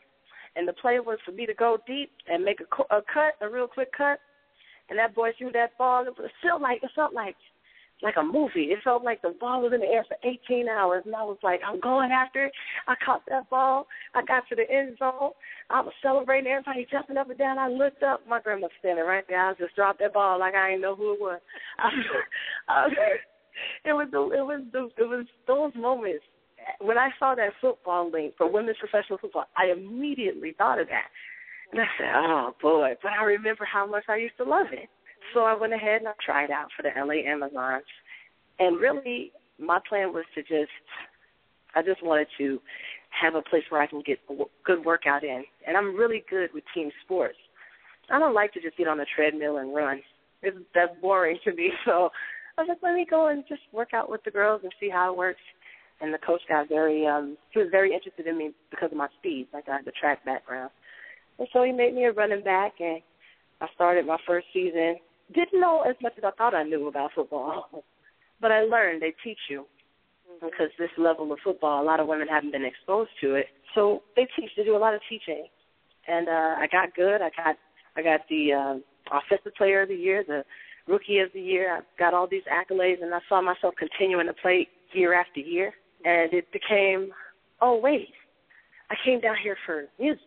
and 0.56 0.66
the 0.66 0.73
play 0.73 0.99
was 0.99 1.18
for 1.25 1.32
me 1.32 1.46
to 1.46 1.54
go 1.54 1.78
deep 1.87 2.11
and 2.28 2.44
make 2.44 2.61
a, 2.61 2.96
a 2.96 3.02
cut, 3.12 3.35
a 3.42 3.49
real 3.49 3.68
quick 3.68 3.92
cut, 3.96 4.18
and 4.88 4.99
that 4.99 5.14
boy 5.14 5.30
threw 5.37 5.52
that 5.52 5.76
ball. 5.78 6.06
It 6.06 6.14
was 6.18 6.30
felt 6.42 6.62
like 6.62 6.82
it 6.82 6.90
felt 6.94 7.12
like 7.12 7.37
like 8.03 8.17
a 8.19 8.23
movie. 8.23 8.73
It 8.73 8.79
felt 8.85 9.05
like 9.05 9.23
the 9.23 9.35
ball 9.41 9.62
was 9.62 9.73
in 9.73 9.81
the 9.81 9.87
air 9.87 10.05
for 10.07 10.17
18 10.23 10.69
hours, 10.69 11.03
and 11.07 11.15
I 11.15 11.23
was 11.23 11.38
like, 11.43 11.61
I'm 11.67 11.81
going 11.81 12.11
after 12.12 12.47
it. 12.47 12.53
I 12.87 12.95
caught 13.05 13.23
that 13.29 13.49
ball. 13.49 13.87
I 14.15 14.23
got 14.25 14.49
to 14.49 14.57
the 14.57 14.71
end 14.71 14.97
zone. 14.99 15.31
I 15.71 15.81
was 15.81 15.93
celebrating. 16.03 16.50
Everybody 16.50 16.87
jumping 16.91 17.17
up 17.17 17.31
and 17.31 17.38
down. 17.38 17.59
I 17.59 17.69
looked 17.69 18.03
up. 18.03 18.21
My 18.29 18.41
grandma 18.41 18.69
standing 18.81 19.05
right 19.05 19.25
there. 19.29 19.49
I 19.49 19.55
just 19.55 19.75
dropped 19.75 20.00
that 20.00 20.15
ball 20.15 20.38
like 20.38 20.55
I 20.55 20.71
didn't 20.71 20.83
know 20.83 20.95
who 20.95 21.15
it 21.15 21.21
was. 21.21 21.41
It 23.85 23.93
was 23.93 24.09
the, 24.12 24.21
it 24.37 24.45
was 24.45 24.62
the, 24.73 24.91
it 25.03 25.09
was 25.09 25.26
those 25.47 25.73
moments 25.75 26.25
when 26.81 26.99
I 26.99 27.11
saw 27.19 27.35
that 27.35 27.50
football 27.61 28.11
link 28.11 28.35
for 28.37 28.50
women's 28.50 28.79
professional 28.79 29.19
football, 29.19 29.45
I 29.57 29.67
immediately 29.67 30.55
thought 30.57 30.81
of 30.81 30.88
that. 30.88 31.09
And 31.73 31.81
I 31.81 31.85
said, 31.99 32.12
oh 32.15 32.55
boy, 32.61 32.95
but 33.03 33.12
I 33.12 33.25
remember 33.25 33.65
how 33.65 33.87
much 33.87 34.05
I 34.09 34.17
used 34.17 34.37
to 34.38 34.45
love 34.45 34.67
it. 34.73 34.88
So 35.35 35.40
I 35.40 35.56
went 35.56 35.73
ahead 35.73 36.00
and 36.00 36.09
I 36.09 36.12
tried 36.25 36.50
out 36.50 36.68
for 36.76 36.83
the 36.83 36.90
LA 36.97 37.28
Amazons. 37.30 37.85
And 38.59 38.80
really, 38.80 39.33
my 39.59 39.78
plan 39.88 40.12
was 40.12 40.25
to 40.35 40.42
just, 40.42 40.71
I 41.75 41.83
just 41.83 42.02
wanted 42.02 42.28
to 42.38 42.59
have 43.11 43.35
a 43.35 43.42
place 43.42 43.64
where 43.68 43.83
I 43.83 43.87
can 43.87 44.02
get 44.04 44.18
a 44.30 44.35
good 44.64 44.85
workout 44.85 45.25
in. 45.25 45.45
And 45.66 45.76
I'm 45.76 45.97
really 45.97 46.25
good 46.28 46.50
with 46.54 46.64
team 46.75 46.90
sports. 47.04 47.37
I 48.11 48.18
don't 48.18 48.35
like 48.35 48.52
to 48.54 48.61
just 48.61 48.76
get 48.76 48.88
on 48.88 48.99
the 48.99 49.06
treadmill 49.14 49.59
and 49.59 49.75
run. 49.75 50.00
It's, 50.42 50.56
that's 50.75 50.92
boring 51.00 51.38
to 51.45 51.54
me. 51.54 51.71
So 51.85 52.11
I 52.59 52.62
was 52.62 52.68
like, 52.68 52.78
let 52.83 52.95
me 52.95 53.06
go 53.09 53.28
and 53.28 53.45
just 53.49 53.61
work 53.71 53.92
out 53.92 54.11
with 54.11 54.25
the 54.25 54.30
girls 54.30 54.62
and 54.62 54.73
see 54.80 54.88
how 54.88 55.12
it 55.12 55.18
works 55.18 55.40
and 56.00 56.12
the 56.12 56.18
coach 56.18 56.40
got 56.49 56.68
very 56.68 57.06
um 57.06 57.37
he 57.50 57.59
was 57.59 57.68
very 57.71 57.95
interested 57.95 58.26
in 58.26 58.37
me 58.37 58.50
because 58.71 58.90
of 58.90 58.99
my 58.99 59.09
speed, 59.18 59.49
like 59.52 59.68
I 59.68 59.76
had 59.76 59.85
the 59.85 59.92
track 59.92 60.25
background. 60.25 60.71
And 61.38 61.49
so 61.52 61.62
he 61.62 61.73
made 61.73 61.95
me 61.95 62.04
a 62.04 62.12
running 62.12 62.42
back 62.42 62.75
and 62.80 63.00
I 63.61 63.66
started 63.75 64.06
my 64.06 64.18
first 64.26 64.47
season. 64.52 64.97
Didn't 65.35 65.61
know 65.61 65.83
as 65.83 65.97
much 66.02 66.12
as 66.18 66.25
I 66.25 66.30
thought 66.33 66.54
I 66.54 66.62
knew 66.62 66.88
about 66.88 67.11
football. 67.14 67.68
But 68.38 68.52
I 68.52 68.64
learned 68.64 69.00
they 69.00 69.14
teach 69.25 69.38
you 69.49 69.64
because 70.42 70.68
mm-hmm. 70.68 70.83
this 70.83 70.90
level 70.99 71.33
of 71.33 71.38
football, 71.42 71.83
a 71.83 71.87
lot 71.87 72.00
of 72.00 72.06
women 72.06 72.28
haven't 72.28 72.52
been 72.52 72.66
exposed 72.66 73.09
to 73.23 73.35
it. 73.35 73.47
So 73.75 74.02
they 74.14 74.28
teach, 74.37 74.50
they 74.59 74.64
do 74.64 74.76
a 74.76 74.78
lot 74.78 74.92
of 74.92 75.00
teaching. 75.09 75.47
and 76.06 76.28
uh 76.28 76.54
I 76.61 76.66
got 76.71 76.95
good. 76.95 77.23
I 77.23 77.30
got 77.35 77.56
I 77.97 78.02
got 78.02 78.21
the 78.28 78.52
uh, 78.52 79.16
offensive 79.16 79.54
player 79.56 79.83
of 79.83 79.88
the 79.88 79.95
year, 79.95 80.23
the 80.26 80.45
rookie 80.87 81.21
of 81.21 81.30
the 81.33 81.40
year. 81.40 81.75
I 81.75 81.80
got 81.99 82.14
all 82.14 82.28
these 82.28 82.42
accolades, 82.45 83.02
and 83.02 83.14
I 83.14 83.21
saw 83.28 83.40
myself 83.40 83.75
continuing 83.78 84.26
to 84.26 84.35
play 84.35 84.68
year 84.92 85.14
after 85.14 85.40
year. 85.40 85.73
And 86.04 86.33
it 86.33 86.47
became, 86.52 87.11
oh 87.61 87.80
wait, 87.83 88.12
I 88.90 88.95
came 89.04 89.21
down 89.21 89.37
here 89.42 89.56
for 89.64 89.87
music. 89.99 90.21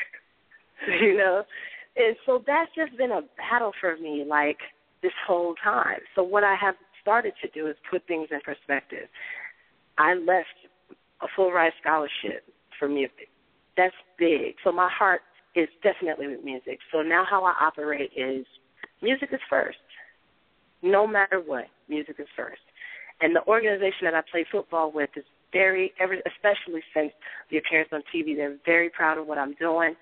you 1.00 1.16
know, 1.16 1.42
and 1.96 2.16
so 2.26 2.42
that's 2.46 2.70
just 2.74 2.96
been 2.96 3.10
a 3.10 3.22
battle 3.36 3.72
for 3.80 3.96
me, 3.96 4.24
like 4.26 4.58
this 5.02 5.12
whole 5.26 5.54
time. 5.62 6.00
So 6.14 6.22
what 6.22 6.44
I 6.44 6.54
have 6.60 6.74
started 7.00 7.34
to 7.42 7.48
do 7.50 7.68
is 7.68 7.76
put 7.90 8.06
things 8.06 8.28
in 8.30 8.40
perspective. 8.40 9.08
I 9.98 10.14
left 10.14 10.56
a 11.22 11.26
full 11.34 11.52
ride 11.52 11.72
scholarship 11.80 12.44
for 12.78 12.88
music. 12.88 13.28
That's 13.76 13.94
big. 14.18 14.56
So 14.64 14.72
my 14.72 14.90
heart 14.90 15.20
is 15.54 15.68
definitely 15.82 16.28
with 16.28 16.44
music. 16.44 16.78
So 16.92 17.02
now 17.02 17.24
how 17.28 17.44
I 17.44 17.54
operate 17.60 18.10
is 18.16 18.44
music 19.02 19.30
is 19.32 19.40
first. 19.48 19.78
No 20.82 21.06
matter 21.06 21.40
what, 21.44 21.66
music 21.88 22.16
is 22.18 22.26
first. 22.36 22.60
And 23.20 23.34
the 23.34 23.42
organization 23.46 24.04
that 24.04 24.14
I 24.14 24.20
play 24.30 24.44
football 24.50 24.92
with 24.92 25.10
is 25.16 25.24
very, 25.52 25.92
especially 26.00 26.82
since 26.92 27.12
the 27.50 27.56
appearance 27.56 27.88
on 27.92 28.02
TV, 28.14 28.36
they're 28.36 28.58
very 28.66 28.90
proud 28.90 29.16
of 29.16 29.26
what 29.26 29.38
I'm 29.38 29.54
doing, 29.54 29.94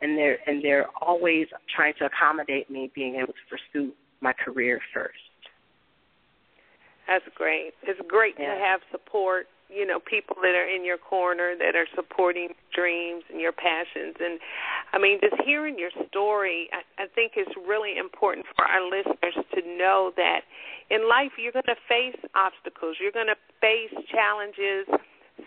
and 0.00 0.16
they're 0.16 0.38
and 0.48 0.64
they're 0.64 0.86
always 1.00 1.46
trying 1.74 1.94
to 1.98 2.06
accommodate 2.06 2.70
me 2.70 2.90
being 2.94 3.16
able 3.16 3.32
to 3.32 3.44
pursue 3.48 3.92
my 4.20 4.32
career 4.32 4.80
first. 4.92 5.18
That's 7.06 7.24
great. 7.34 7.72
It's 7.82 8.00
great 8.08 8.34
yeah. 8.38 8.54
to 8.54 8.60
have 8.60 8.80
support 8.92 9.46
you 9.70 9.86
know 9.86 9.98
people 10.02 10.36
that 10.42 10.54
are 10.58 10.66
in 10.66 10.84
your 10.84 10.98
corner 10.98 11.54
that 11.56 11.78
are 11.78 11.86
supporting 11.94 12.50
dreams 12.74 13.22
and 13.30 13.40
your 13.40 13.52
passions 13.52 14.18
and 14.18 14.40
i 14.92 14.98
mean 14.98 15.18
just 15.22 15.40
hearing 15.46 15.78
your 15.78 15.90
story 16.08 16.68
i, 16.74 17.04
I 17.04 17.06
think 17.14 17.32
is 17.36 17.46
really 17.66 17.96
important 17.96 18.46
for 18.56 18.66
our 18.66 18.82
listeners 18.82 19.38
to 19.54 19.60
know 19.78 20.12
that 20.16 20.42
in 20.90 21.08
life 21.08 21.38
you're 21.38 21.54
going 21.54 21.70
to 21.70 21.78
face 21.88 22.18
obstacles 22.34 22.96
you're 23.00 23.14
going 23.14 23.30
to 23.30 23.38
face 23.62 23.94
challenges 24.10 24.90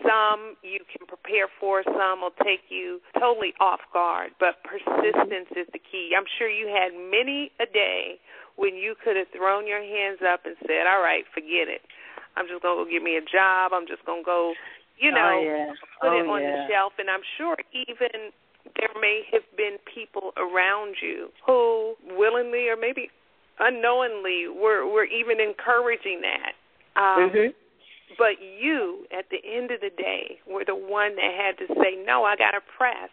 some 0.02 0.56
you 0.62 0.80
can 0.90 1.06
prepare 1.06 1.46
for 1.60 1.82
some 1.84 2.22
will 2.22 2.36
take 2.42 2.66
you 2.68 3.00
totally 3.18 3.52
off 3.60 3.80
guard 3.92 4.30
but 4.40 4.62
persistence 4.64 5.52
is 5.54 5.68
the 5.72 5.80
key 5.80 6.12
i'm 6.16 6.26
sure 6.38 6.48
you 6.48 6.66
had 6.66 6.90
many 6.92 7.52
a 7.60 7.66
day 7.66 8.18
when 8.56 8.74
you 8.74 8.94
could 9.02 9.16
have 9.16 9.28
thrown 9.34 9.66
your 9.66 9.82
hands 9.82 10.18
up 10.22 10.46
and 10.46 10.56
said 10.66 10.86
all 10.88 11.02
right 11.02 11.24
forget 11.34 11.68
it 11.68 11.82
I'm 12.36 12.46
just 12.46 12.62
gonna 12.62 12.84
go 12.84 12.90
get 12.90 13.02
me 13.02 13.16
a 13.16 13.24
job. 13.24 13.72
I'm 13.72 13.86
just 13.86 14.04
gonna 14.06 14.26
go, 14.26 14.54
you 14.98 15.10
oh, 15.10 15.14
know, 15.14 15.34
oh, 15.38 15.42
yeah. 15.42 15.72
put 16.02 16.10
oh, 16.10 16.18
it 16.18 16.26
on 16.26 16.42
yeah. 16.42 16.50
the 16.50 16.60
shelf. 16.70 16.92
And 16.98 17.08
I'm 17.10 17.22
sure 17.38 17.56
even 17.72 18.34
there 18.78 18.94
may 19.00 19.22
have 19.32 19.46
been 19.56 19.78
people 19.86 20.32
around 20.36 20.96
you 21.00 21.30
who 21.46 21.94
willingly 22.10 22.68
or 22.68 22.76
maybe 22.76 23.10
unknowingly 23.60 24.50
were 24.50 24.86
were 24.86 25.06
even 25.06 25.38
encouraging 25.38 26.22
that. 26.22 26.52
Um, 26.98 27.30
mm-hmm. 27.30 27.50
But 28.18 28.40
you, 28.40 29.06
at 29.16 29.26
the 29.30 29.40
end 29.44 29.70
of 29.70 29.80
the 29.80 29.90
day, 29.90 30.38
were 30.46 30.64
the 30.64 30.76
one 30.76 31.16
that 31.16 31.32
had 31.34 31.58
to 31.58 31.66
say, 31.80 31.96
"No, 32.04 32.24
I 32.24 32.36
got 32.36 32.52
to 32.52 32.60
press." 32.60 33.10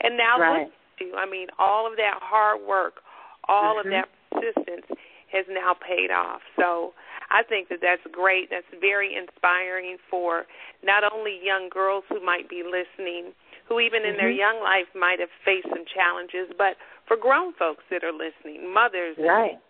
And 0.00 0.16
now 0.16 0.38
right. 0.38 0.64
look 0.64 0.72
at 0.72 1.06
you. 1.06 1.14
I 1.16 1.28
mean, 1.28 1.48
all 1.58 1.86
of 1.86 1.96
that 1.96 2.18
hard 2.22 2.60
work, 2.66 3.02
all 3.48 3.76
mm-hmm. 3.76 3.88
of 3.88 3.92
that 3.92 4.08
persistence 4.32 4.86
has 5.32 5.46
now 5.48 5.74
paid 5.74 6.10
off. 6.10 6.40
So 6.56 6.94
I 7.30 7.42
think 7.42 7.68
that 7.68 7.78
that's 7.80 8.02
great. 8.10 8.50
That's 8.50 8.66
very 8.80 9.14
inspiring 9.14 9.98
for 10.10 10.46
not 10.82 11.04
only 11.04 11.38
young 11.42 11.68
girls 11.70 12.04
who 12.08 12.24
might 12.24 12.48
be 12.48 12.62
listening, 12.66 13.32
who 13.68 13.80
even 13.80 14.02
in 14.02 14.14
mm-hmm. 14.14 14.18
their 14.18 14.30
young 14.30 14.60
life 14.62 14.90
might 14.94 15.20
have 15.20 15.30
faced 15.44 15.68
some 15.68 15.84
challenges, 15.86 16.50
but 16.58 16.74
for 17.06 17.16
grown 17.16 17.52
folks 17.54 17.84
that 17.90 18.02
are 18.02 18.12
listening, 18.12 18.72
mothers 18.72 19.16
right 19.18 19.52
and 19.52 19.69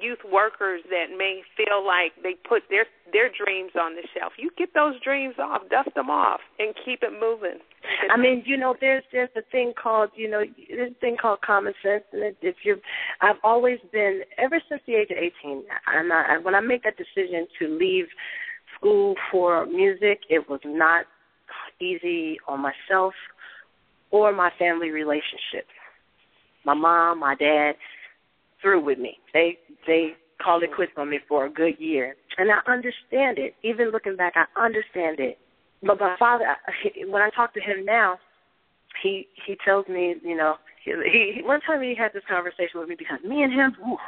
youth 0.00 0.18
workers 0.30 0.82
that 0.90 1.16
may 1.16 1.42
feel 1.56 1.84
like 1.84 2.12
they 2.22 2.34
put 2.48 2.62
their 2.68 2.84
their 3.12 3.28
dreams 3.28 3.72
on 3.80 3.94
the 3.94 4.02
shelf. 4.16 4.32
You 4.38 4.50
get 4.58 4.74
those 4.74 5.00
dreams 5.00 5.36
off, 5.38 5.62
dust 5.70 5.94
them 5.94 6.10
off, 6.10 6.40
and 6.58 6.74
keep 6.84 7.02
it 7.02 7.12
moving. 7.18 7.58
I 8.10 8.16
mean, 8.16 8.42
you 8.44 8.56
know, 8.56 8.74
there's 8.80 9.04
there's 9.12 9.30
a 9.36 9.42
thing 9.50 9.72
called 9.80 10.10
you 10.14 10.28
know 10.28 10.42
there's 10.68 10.92
a 10.92 11.00
thing 11.00 11.16
called 11.20 11.40
common 11.40 11.72
sense, 11.82 12.04
and 12.12 12.36
if 12.42 12.56
you, 12.64 12.76
I've 13.20 13.40
always 13.42 13.78
been 13.92 14.22
ever 14.38 14.60
since 14.68 14.82
the 14.86 14.94
age 14.94 15.10
of 15.10 15.18
18. 15.18 15.64
I'm 15.86 16.08
not 16.08 16.44
when 16.44 16.54
I 16.54 16.60
make 16.60 16.82
that 16.84 16.96
decision 16.96 17.46
to 17.58 17.68
leave 17.68 18.06
school 18.76 19.14
for 19.30 19.66
music, 19.66 20.20
it 20.28 20.48
was 20.48 20.60
not 20.64 21.06
easy 21.80 22.38
on 22.46 22.60
myself 22.60 23.14
or 24.10 24.32
my 24.32 24.50
family 24.58 24.90
relationship. 24.90 25.66
My 26.64 26.74
mom, 26.74 27.20
my 27.20 27.34
dad, 27.34 27.72
through 28.64 28.82
with 28.82 28.98
me. 28.98 29.18
They 29.32 29.58
they 29.86 30.14
called 30.42 30.64
it 30.64 30.74
quits 30.74 30.92
on 30.96 31.10
me 31.10 31.20
for 31.28 31.46
a 31.46 31.50
good 31.50 31.78
year, 31.78 32.16
and 32.38 32.50
I 32.50 32.58
understand 32.70 33.38
it. 33.38 33.54
Even 33.62 33.90
looking 33.90 34.16
back, 34.16 34.32
I 34.34 34.46
understand 34.60 35.20
it. 35.20 35.38
But 35.82 36.00
my 36.00 36.16
father, 36.18 36.46
when 37.06 37.22
I 37.22 37.30
talk 37.30 37.52
to 37.54 37.60
him 37.60 37.84
now, 37.84 38.18
he 39.02 39.28
he 39.46 39.56
tells 39.64 39.86
me, 39.86 40.16
you 40.22 40.36
know, 40.36 40.54
he, 40.84 40.92
he 41.36 41.42
one 41.44 41.60
time 41.60 41.82
he 41.82 41.94
had 41.94 42.12
this 42.12 42.24
conversation 42.28 42.80
with 42.80 42.88
me 42.88 42.96
because 42.98 43.18
me 43.22 43.42
and 43.42 43.52
him, 43.52 43.76
ooh, 43.86 43.98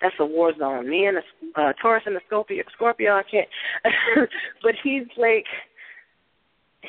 that's 0.00 0.14
a 0.20 0.26
war 0.26 0.52
zone. 0.56 0.88
Me 0.88 1.06
and 1.06 1.18
a 1.18 1.60
uh, 1.60 1.72
Taurus 1.80 2.04
and 2.06 2.16
a 2.16 2.20
Scorpio, 2.26 2.62
Scorpio, 2.74 3.12
I 3.12 3.22
can't. 3.22 3.48
but 4.62 4.74
he's 4.82 5.06
like, 5.16 5.46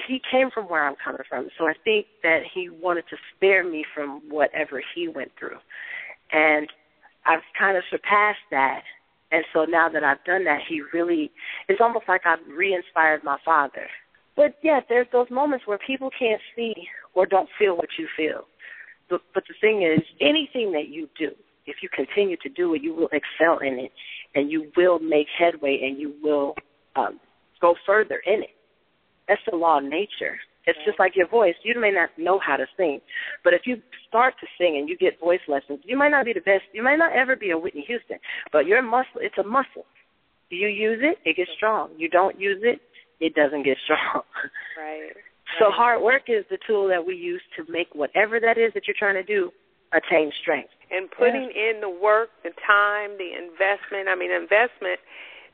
he 0.07 0.21
came 0.29 0.49
from 0.51 0.65
where 0.65 0.85
I'm 0.85 0.95
coming 1.03 1.21
from, 1.29 1.47
so 1.57 1.67
I 1.67 1.73
think 1.83 2.07
that 2.23 2.41
he 2.53 2.69
wanted 2.69 3.05
to 3.09 3.17
spare 3.35 3.63
me 3.63 3.85
from 3.95 4.21
whatever 4.29 4.81
he 4.93 5.07
went 5.07 5.31
through, 5.39 5.57
and 6.31 6.67
I've 7.25 7.41
kind 7.57 7.77
of 7.77 7.83
surpassed 7.89 8.45
that. 8.51 8.83
And 9.31 9.43
so 9.53 9.65
now 9.65 9.89
that 9.89 10.03
I've 10.03 10.23
done 10.25 10.43
that, 10.45 10.59
he 10.67 10.81
really, 10.93 11.31
it's 11.67 11.81
almost 11.81 12.05
like 12.07 12.21
I've 12.25 12.45
re 12.47 12.73
inspired 12.73 13.23
my 13.23 13.37
father. 13.43 13.87
But 14.35 14.55
yeah, 14.63 14.81
there's 14.89 15.07
those 15.11 15.29
moments 15.29 15.65
where 15.67 15.79
people 15.85 16.09
can't 16.17 16.41
see 16.55 16.73
or 17.13 17.25
don't 17.25 17.49
feel 17.57 17.75
what 17.75 17.89
you 17.97 18.07
feel. 18.15 18.45
But, 19.09 19.21
but 19.33 19.43
the 19.47 19.53
thing 19.59 19.83
is, 19.83 20.03
anything 20.21 20.71
that 20.73 20.89
you 20.89 21.07
do, 21.17 21.31
if 21.65 21.77
you 21.81 21.89
continue 21.89 22.37
to 22.37 22.49
do 22.49 22.73
it, 22.73 22.83
you 22.83 22.93
will 22.93 23.09
excel 23.11 23.59
in 23.59 23.79
it 23.79 23.91
and 24.35 24.51
you 24.51 24.71
will 24.75 24.99
make 24.99 25.27
headway 25.37 25.79
and 25.83 25.99
you 25.99 26.13
will 26.21 26.55
um, 26.95 27.19
go 27.61 27.75
further 27.85 28.21
in 28.25 28.43
it. 28.43 28.55
That's 29.27 29.41
the 29.49 29.55
law 29.55 29.77
of 29.77 29.83
nature. 29.83 30.37
It's 30.65 30.79
just 30.85 30.99
like 30.99 31.15
your 31.15 31.27
voice. 31.27 31.55
You 31.63 31.79
may 31.79 31.91
not 31.91 32.09
know 32.17 32.39
how 32.39 32.55
to 32.55 32.65
sing, 32.77 33.01
but 33.43 33.53
if 33.53 33.61
you 33.65 33.81
start 34.07 34.35
to 34.39 34.47
sing 34.57 34.77
and 34.77 34.87
you 34.87 34.97
get 34.97 35.19
voice 35.19 35.41
lessons, 35.47 35.79
you 35.83 35.97
might 35.97 36.11
not 36.11 36.25
be 36.25 36.33
the 36.33 36.41
best. 36.41 36.63
You 36.71 36.83
might 36.83 36.97
not 36.97 37.13
ever 37.13 37.35
be 37.35 37.51
a 37.51 37.57
Whitney 37.57 37.83
Houston, 37.87 38.17
but 38.51 38.65
your 38.65 38.81
muscle, 38.81 39.19
it's 39.19 39.37
a 39.37 39.43
muscle. 39.43 39.85
You 40.49 40.67
use 40.67 40.99
it, 41.01 41.17
it 41.25 41.35
gets 41.35 41.51
strong. 41.55 41.89
You 41.97 42.09
don't 42.09 42.39
use 42.39 42.61
it, 42.63 42.79
it 43.19 43.35
doesn't 43.35 43.63
get 43.63 43.77
strong. 43.83 44.23
Right. 44.75 45.13
So 45.59 45.69
hard 45.69 46.01
work 46.01 46.23
is 46.27 46.45
the 46.49 46.57
tool 46.65 46.87
that 46.87 47.05
we 47.05 47.15
use 47.15 47.41
to 47.57 47.71
make 47.71 47.93
whatever 47.93 48.39
that 48.39 48.57
is 48.57 48.73
that 48.73 48.87
you're 48.87 48.97
trying 48.97 49.15
to 49.15 49.23
do 49.23 49.51
attain 49.93 50.31
strength. 50.41 50.73
And 50.89 51.09
putting 51.09 51.51
yeah. 51.53 51.69
in 51.69 51.81
the 51.81 51.89
work, 51.89 52.29
the 52.43 52.51
time, 52.65 53.17
the 53.17 53.37
investment. 53.37 54.09
I 54.09 54.15
mean, 54.15 54.31
investment. 54.31 54.99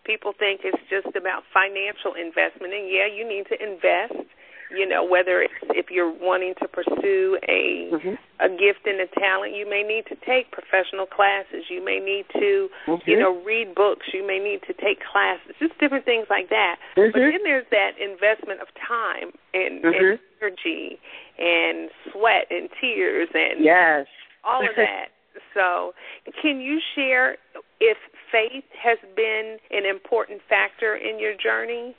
People 0.05 0.31
think 0.37 0.61
it's 0.63 0.79
just 0.89 1.15
about 1.15 1.43
financial 1.53 2.15
investment, 2.15 2.73
and 2.73 2.87
yeah, 2.87 3.05
you 3.05 3.27
need 3.27 3.45
to 3.51 3.57
invest 3.59 4.28
you 4.75 4.87
know 4.87 5.03
whether 5.03 5.41
it's 5.41 5.53
if 5.71 5.87
you're 5.89 6.11
wanting 6.11 6.53
to 6.61 6.67
pursue 6.67 7.37
a 7.47 7.89
mm-hmm. 7.91 8.15
a 8.39 8.49
gift 8.49 8.85
and 8.85 9.01
a 9.01 9.07
talent 9.19 9.55
you 9.55 9.69
may 9.69 9.83
need 9.83 10.05
to 10.07 10.15
take 10.25 10.51
professional 10.51 11.05
classes 11.05 11.65
you 11.69 11.83
may 11.83 11.99
need 11.99 12.25
to 12.33 12.69
mm-hmm. 12.87 13.09
you 13.09 13.17
know 13.17 13.41
read 13.43 13.73
books 13.75 14.07
you 14.13 14.25
may 14.25 14.39
need 14.39 14.61
to 14.65 14.73
take 14.73 14.99
classes 15.11 15.55
just 15.59 15.77
different 15.79 16.05
things 16.05 16.27
like 16.29 16.49
that 16.49 16.77
mm-hmm. 16.95 17.11
but 17.11 17.19
then 17.19 17.39
there's 17.43 17.65
that 17.71 17.91
investment 17.99 18.61
of 18.61 18.67
time 18.75 19.31
and, 19.53 19.83
and 19.83 19.99
Mm-hmm. 19.99 20.21
energy 20.41 20.99
and 21.37 21.89
sweat 22.11 22.45
and 22.49 22.69
tears 22.79 23.27
and 23.33 23.63
yes 23.63 24.05
all 24.43 24.61
of 24.61 24.75
that 24.77 25.07
so 25.53 25.93
can 26.41 26.59
you 26.59 26.79
share 26.95 27.37
if 27.79 27.97
faith 28.31 28.63
has 28.81 28.97
been 29.15 29.57
an 29.71 29.85
important 29.85 30.41
factor 30.47 30.95
in 30.95 31.19
your 31.19 31.33
journey 31.35 31.95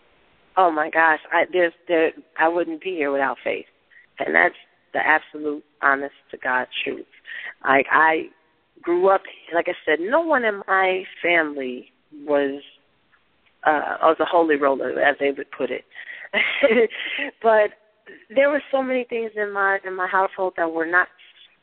oh 0.57 0.71
my 0.71 0.91
gosh, 0.91 1.21
I 1.33 1.45
there's 1.53 1.73
there 1.89 2.13
I 2.39 2.49
wouldn't 2.49 2.83
be 2.83 2.91
here 2.91 3.11
without 3.11 3.39
faith. 3.43 3.67
And 4.19 4.35
that's 4.35 4.55
the 4.93 5.01
absolute 5.01 5.65
honest 5.83 6.15
to 6.31 6.37
God 6.39 6.67
truth. 6.85 7.07
Like 7.65 7.87
I 7.91 8.29
grew 8.83 9.09
up 9.09 9.23
like 9.55 9.67
I 9.69 9.75
said, 9.85 9.99
no 10.01 10.21
one 10.21 10.45
in 10.45 10.63
my 10.67 11.05
family 11.23 11.93
was 12.27 12.63
uh 13.65 13.97
was 14.03 14.17
a 14.21 14.25
holy 14.25 14.57
roller 14.57 15.01
as 15.01 15.17
they 15.21 15.31
would 15.31 15.51
put 15.57 15.71
it. 15.71 15.85
but 17.43 17.71
there 18.35 18.51
were 18.51 18.63
so 18.71 18.83
many 18.83 19.05
things 19.05 19.33
in 19.37 19.53
my 19.53 19.79
in 19.87 19.95
my 19.95 20.09
household 20.09 20.55
that 20.57 20.71
were 20.71 20.87
not 20.87 21.09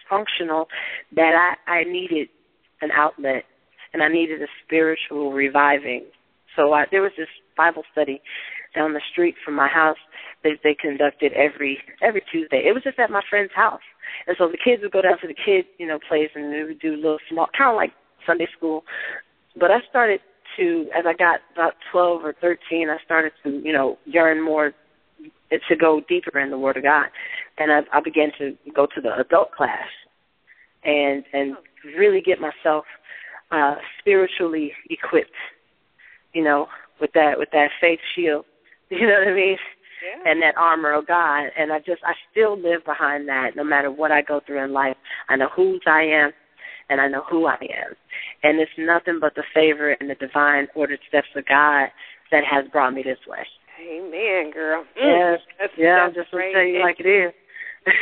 functional 0.10 0.67
that 1.15 1.56
I 1.67 1.71
I 1.71 1.84
needed 1.84 2.30
an 2.82 2.91
outlet 2.91 3.43
and 3.93 4.04
I 4.04 4.10
needed 4.10 4.41
a 4.41 4.47
spiritual 4.65 5.32
reviving. 5.32 6.06
So 6.56 6.73
I, 6.73 6.86
there 6.91 7.02
was 7.02 7.12
this 7.17 7.28
Bible 7.56 7.84
study 7.91 8.21
down 8.77 8.93
the 8.93 9.01
street 9.11 9.35
from 9.43 9.55
my 9.55 9.67
house 9.67 9.97
that 10.43 10.59
they 10.63 10.75
conducted 10.79 11.33
every 11.33 11.79
every 12.01 12.21
Tuesday. 12.31 12.63
It 12.65 12.73
was 12.73 12.83
just 12.83 12.99
at 12.99 13.09
my 13.09 13.21
friend's 13.29 13.53
house. 13.55 13.81
And 14.27 14.35
so 14.37 14.47
the 14.47 14.57
kids 14.57 14.81
would 14.83 14.91
go 14.91 15.01
down 15.01 15.19
to 15.21 15.27
the 15.27 15.33
kid, 15.33 15.65
you 15.77 15.87
know, 15.87 15.99
place 16.07 16.29
and 16.35 16.53
they 16.53 16.63
would 16.63 16.79
do 16.79 16.95
little 16.95 17.19
small, 17.29 17.47
kind 17.57 17.71
of 17.71 17.75
like 17.75 17.91
Sunday 18.25 18.47
school. 18.55 18.83
But 19.59 19.71
I 19.71 19.79
started 19.89 20.21
to, 20.57 20.87
as 20.97 21.05
I 21.05 21.13
got 21.13 21.39
about 21.53 21.73
12 21.91 22.23
or 22.23 22.35
13, 22.39 22.89
I 22.89 22.97
started 23.03 23.31
to, 23.43 23.49
you 23.63 23.73
know, 23.73 23.97
yearn 24.05 24.43
more 24.43 24.73
to 25.51 25.75
go 25.75 26.01
deeper 26.07 26.39
in 26.39 26.51
the 26.51 26.57
Word 26.57 26.77
of 26.77 26.83
God. 26.83 27.07
And 27.57 27.71
I, 27.71 27.97
I 27.97 28.01
began 28.01 28.29
to 28.37 28.55
go 28.75 28.85
to 28.93 29.01
the 29.01 29.15
adult 29.17 29.51
class 29.51 29.87
and 30.83 31.23
and 31.33 31.55
really 31.97 32.21
get 32.21 32.39
myself 32.39 32.85
uh 33.51 33.75
spiritually 33.99 34.73
equipped, 34.89 35.31
you 36.33 36.43
know, 36.43 36.67
with 37.01 37.11
that 37.13 37.39
with 37.39 37.49
that 37.51 37.69
faith 37.81 37.99
shield. 38.15 38.45
You 38.91 39.08
know 39.08 39.19
what 39.19 39.28
I 39.28 39.34
mean? 39.34 39.58
Yeah. 40.00 40.32
And 40.32 40.41
that 40.41 40.56
armor 40.58 40.93
of 40.93 41.08
God. 41.08 41.50
And 41.58 41.73
I 41.73 41.80
just 41.80 42.02
I 42.06 42.13
still 42.32 42.58
live 42.58 42.86
behind 42.86 43.28
that 43.28 43.56
no 43.56 43.63
matter 43.63 43.91
what 43.91 44.12
I 44.12 44.21
go 44.21 44.39
through 44.45 44.63
in 44.63 44.71
life. 44.71 44.95
I 45.28 45.36
know 45.36 45.50
whose 45.54 45.82
I 45.86 46.04
am 46.04 46.32
and 46.89 47.02
I 47.02 47.08
know 47.08 47.23
who 47.30 47.45
I 47.45 47.56
am. 47.56 47.95
And 48.43 48.60
it's 48.60 48.71
nothing 48.78 49.19
but 49.19 49.36
the 49.36 49.43
favor 49.54 49.91
and 49.91 50.10
the 50.10 50.15
divine 50.15 50.67
ordered 50.76 51.00
steps 51.08 51.28
of 51.36 51.45
God 51.47 51.89
that 52.32 52.43
has 52.50 52.65
brought 52.71 52.93
me 52.93 53.04
this 53.04 53.19
way. 53.28 53.45
Amen, 53.82 54.52
girl. 54.52 54.86
Mm. 54.97 55.36
Yes. 55.36 55.39
That's, 55.60 55.73
yeah, 55.78 55.95
that's 55.95 56.17
I'm 56.17 56.23
just 56.23 56.32
gonna 56.32 56.52
tell 56.54 56.63
you 56.63 56.82
like 56.82 57.00
it 57.00 57.08
is. 57.08 57.34
you 57.86 57.93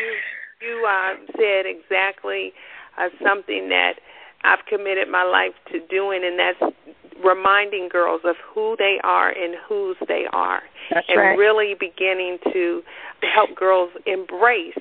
you 0.61 0.87
uh, 0.87 1.15
said 1.35 1.65
exactly 1.65 2.53
uh, 2.97 3.09
something 3.25 3.69
that 3.69 3.99
I've 4.45 4.65
committed 4.65 5.09
my 5.09 5.23
life 5.23 5.53
to 5.71 5.79
doing, 5.87 6.23
and 6.23 6.37
that's 6.39 6.75
reminding 7.23 7.89
girls 7.89 8.21
of 8.23 8.35
who 8.37 8.75
they 8.77 8.99
are 9.03 9.29
and 9.29 9.55
whose 9.67 9.97
they 10.07 10.25
are, 10.31 10.61
That's 10.91 11.07
and 11.09 11.17
right. 11.19 11.37
really 11.37 11.73
beginning 11.73 12.39
to 12.51 12.83
help 13.33 13.55
girls 13.55 13.89
embrace 14.05 14.77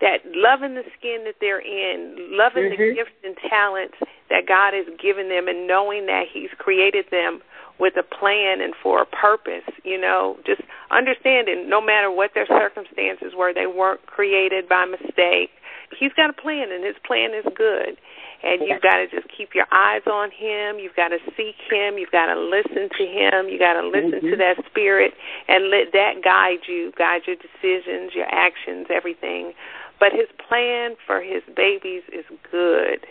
that 0.00 0.20
loving 0.34 0.74
the 0.74 0.84
skin 0.98 1.24
that 1.24 1.34
they're 1.40 1.60
in, 1.60 2.16
loving 2.30 2.70
the 2.70 2.76
Mhm. 2.76 2.94
gifts 2.94 3.12
and 3.22 3.36
talents 3.36 3.98
that 4.28 4.46
God 4.46 4.72
has 4.72 4.86
given 4.96 5.28
them, 5.28 5.46
and 5.46 5.66
knowing 5.66 6.06
that 6.06 6.26
He's 6.26 6.50
created 6.54 7.06
them 7.10 7.42
with 7.78 7.96
a 7.96 8.02
plan 8.02 8.60
and 8.60 8.74
for 8.76 9.02
a 9.02 9.06
purpose. 9.06 9.64
You 9.84 9.98
know, 9.98 10.38
just 10.44 10.62
understanding 10.90 11.68
no 11.68 11.80
matter 11.82 12.10
what 12.10 12.32
their 12.32 12.46
circumstances 12.46 13.34
were, 13.34 13.52
they 13.52 13.66
weren't 13.66 14.04
created 14.06 14.68
by 14.68 14.86
mistake. 14.86 15.50
He's 15.98 16.12
got 16.12 16.30
a 16.30 16.32
plan, 16.32 16.70
and 16.72 16.84
His 16.84 16.96
plan 17.04 17.34
is 17.34 17.44
good. 17.54 17.96
And 18.42 18.62
you've 18.66 18.80
got 18.80 18.96
to 18.96 19.06
just 19.06 19.28
keep 19.36 19.54
your 19.54 19.66
eyes 19.70 20.02
on 20.06 20.30
Him. 20.30 20.78
You've 20.78 20.96
got 20.96 21.08
to 21.08 21.18
seek 21.36 21.56
Him. 21.68 21.98
You've 21.98 22.10
got 22.10 22.32
to 22.32 22.38
listen 22.40 22.88
to 22.96 23.04
Him. 23.04 23.48
You 23.48 23.58
got 23.58 23.74
to 23.74 23.86
listen 23.86 24.20
to 24.22 24.36
Mhm. 24.36 24.38
that 24.38 24.64
Spirit 24.66 25.14
and 25.48 25.68
let 25.70 25.92
that 25.92 26.22
guide 26.22 26.66
you, 26.66 26.92
guide 26.96 27.26
your 27.26 27.36
decisions, 27.36 28.14
your 28.14 28.26
actions, 28.30 28.86
everything. 28.88 29.52
But 29.98 30.12
His 30.12 30.28
plan 30.38 30.96
for 31.06 31.20
His 31.20 31.42
babies 31.54 32.02
is 32.12 32.24
good, 32.50 33.06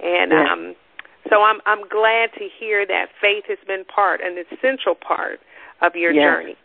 and 0.00 0.32
Yeah. 0.32 0.52
um, 0.52 0.76
so 1.30 1.42
I'm 1.42 1.62
I'm 1.64 1.88
glad 1.88 2.32
to 2.34 2.48
hear 2.48 2.84
that 2.84 3.10
faith 3.20 3.46
has 3.46 3.58
been 3.66 3.84
part, 3.86 4.20
an 4.20 4.36
essential 4.36 4.94
part 4.94 5.40
of 5.80 5.96
your 5.96 6.12
Yeah. 6.12 6.24
journey. 6.24 6.56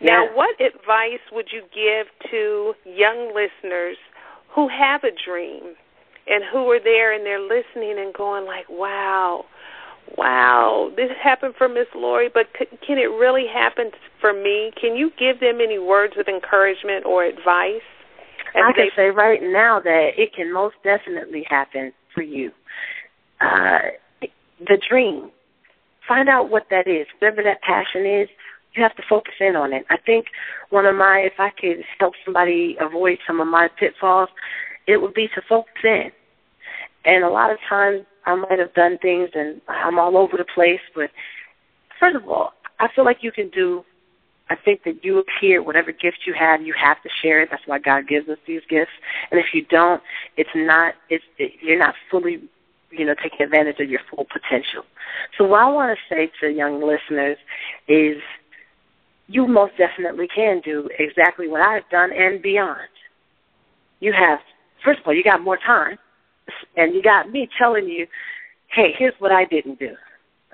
Now, 0.00 0.24
Yeah. 0.24 0.32
what 0.34 0.60
advice 0.60 1.20
would 1.32 1.52
you 1.52 1.62
give 1.72 2.06
to 2.30 2.76
young 2.84 3.34
listeners 3.34 3.98
who 4.56 4.66
have 4.68 5.04
a 5.04 5.12
dream 5.12 5.76
and 6.26 6.42
who 6.50 6.68
are 6.72 6.80
there 6.80 7.12
and 7.12 7.24
they're 7.24 7.38
listening 7.38 7.98
and 7.98 8.12
going 8.12 8.46
like, 8.46 8.68
"Wow, 8.68 9.44
wow, 10.16 10.90
this 10.96 11.12
happened 11.22 11.54
for 11.56 11.68
Miss 11.68 11.86
Lorie, 11.94 12.30
but 12.32 12.48
c- 12.58 12.66
can 12.84 12.98
it 12.98 13.10
really 13.12 13.46
happen 13.46 13.92
for 14.20 14.32
me?" 14.32 14.72
Can 14.80 14.96
you 14.96 15.12
give 15.16 15.38
them 15.38 15.60
any 15.60 15.78
words 15.78 16.16
of 16.16 16.26
encouragement 16.26 17.04
or 17.04 17.22
advice? 17.22 17.82
I 18.54 18.72
can 18.72 18.88
say 18.96 19.10
right 19.10 19.42
now 19.42 19.78
that 19.80 20.18
it 20.18 20.32
can 20.32 20.50
most 20.50 20.76
definitely 20.82 21.44
happen 21.44 21.92
for 22.14 22.22
you. 22.22 22.50
Uh, 23.40 23.80
the 24.66 24.78
dream. 24.88 25.30
Find 26.08 26.30
out 26.30 26.48
what 26.48 26.70
that 26.70 26.88
is. 26.88 27.06
Whatever 27.18 27.42
that 27.42 27.60
passion 27.60 28.06
is, 28.06 28.28
you 28.76 28.82
have 28.82 28.96
to 28.96 29.02
focus 29.08 29.34
in 29.40 29.56
on 29.56 29.72
it. 29.72 29.84
I 29.90 29.96
think 29.96 30.26
one 30.70 30.86
of 30.86 30.94
my, 30.94 31.20
if 31.20 31.34
I 31.38 31.50
could 31.50 31.82
help 31.98 32.14
somebody 32.24 32.76
avoid 32.80 33.18
some 33.26 33.40
of 33.40 33.48
my 33.48 33.68
pitfalls, 33.78 34.28
it 34.86 35.00
would 35.00 35.14
be 35.14 35.28
to 35.28 35.42
focus 35.48 35.72
in. 35.84 36.10
And 37.04 37.24
a 37.24 37.30
lot 37.30 37.50
of 37.50 37.58
times 37.68 38.04
I 38.24 38.34
might 38.34 38.58
have 38.58 38.74
done 38.74 38.98
things 38.98 39.30
and 39.34 39.60
I'm 39.68 39.98
all 39.98 40.16
over 40.16 40.36
the 40.36 40.44
place, 40.44 40.80
but 40.94 41.10
first 41.98 42.16
of 42.16 42.28
all, 42.28 42.52
I 42.78 42.88
feel 42.94 43.04
like 43.04 43.22
you 43.22 43.32
can 43.32 43.48
do 43.50 43.84
I 44.48 44.54
think 44.54 44.84
that 44.84 45.04
you 45.04 45.18
appear, 45.18 45.62
whatever 45.62 45.90
gift 45.90 46.18
you 46.26 46.34
have, 46.34 46.62
you 46.62 46.72
have 46.80 47.02
to 47.02 47.08
share 47.22 47.40
it. 47.40 47.48
That's 47.50 47.66
why 47.66 47.78
God 47.78 48.06
gives 48.06 48.28
us 48.28 48.38
these 48.46 48.62
gifts. 48.68 48.92
And 49.30 49.40
if 49.40 49.46
you 49.52 49.64
don't, 49.64 50.02
it's 50.36 50.50
not, 50.54 50.94
it's, 51.08 51.24
it, 51.38 51.52
you're 51.60 51.78
not 51.78 51.94
fully, 52.10 52.40
you 52.90 53.04
know, 53.04 53.14
taking 53.20 53.42
advantage 53.42 53.80
of 53.80 53.90
your 53.90 54.00
full 54.08 54.24
potential. 54.32 54.84
So 55.36 55.44
what 55.44 55.62
I 55.62 55.68
want 55.68 55.98
to 55.98 56.14
say 56.14 56.30
to 56.40 56.52
young 56.52 56.80
listeners 56.80 57.38
is 57.88 58.18
you 59.28 59.46
most 59.46 59.72
definitely 59.76 60.28
can 60.34 60.60
do 60.64 60.88
exactly 60.98 61.48
what 61.48 61.60
I've 61.60 61.88
done 61.90 62.10
and 62.12 62.40
beyond. 62.40 62.88
You 64.00 64.12
have, 64.12 64.38
first 64.84 65.00
of 65.00 65.06
all, 65.06 65.14
you 65.14 65.24
got 65.24 65.42
more 65.42 65.56
time. 65.56 65.98
And 66.76 66.94
you 66.94 67.02
got 67.02 67.30
me 67.30 67.48
telling 67.58 67.88
you, 67.88 68.06
hey, 68.68 68.94
here's 68.96 69.14
what 69.18 69.32
I 69.32 69.44
didn't 69.46 69.78
do. 69.78 69.94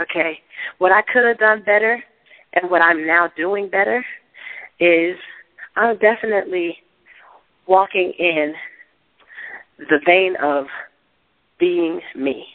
Okay? 0.00 0.38
What 0.78 0.92
I 0.92 1.02
could 1.02 1.24
have 1.24 1.38
done 1.38 1.62
better 1.64 2.02
and 2.54 2.70
what 2.70 2.80
I'm 2.80 3.06
now 3.06 3.30
doing 3.36 3.68
better 3.68 4.04
is 4.80 5.16
I'm 5.76 5.98
definitely 5.98 6.78
walking 7.66 8.12
in 8.18 8.54
the 9.78 10.00
vein 10.04 10.36
of 10.42 10.66
being 11.58 12.00
me. 12.16 12.46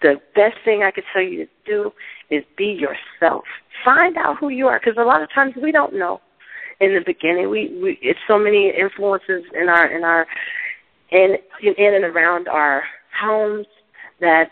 The 0.00 0.20
best 0.34 0.56
thing 0.64 0.82
I 0.82 0.90
could 0.90 1.04
tell 1.12 1.22
you 1.22 1.46
to 1.46 1.50
do 1.66 1.92
is 2.32 2.44
be 2.56 2.66
yourself. 2.66 3.44
Find 3.84 4.16
out 4.16 4.38
who 4.38 4.48
you 4.48 4.66
are, 4.66 4.80
because 4.80 4.96
a 4.98 5.04
lot 5.04 5.22
of 5.22 5.32
times 5.32 5.54
we 5.60 5.70
don't 5.70 5.94
know. 5.94 6.20
In 6.80 6.94
the 6.94 7.02
beginning, 7.04 7.48
we, 7.50 7.78
we 7.80 7.98
it's 8.02 8.18
so 8.26 8.38
many 8.38 8.72
influences 8.76 9.44
in 9.54 9.68
our 9.68 9.86
in 9.86 10.02
our 10.02 10.26
in 11.10 11.36
in 11.62 11.94
and 11.94 12.04
around 12.04 12.48
our 12.48 12.82
homes 13.20 13.66
that 14.20 14.50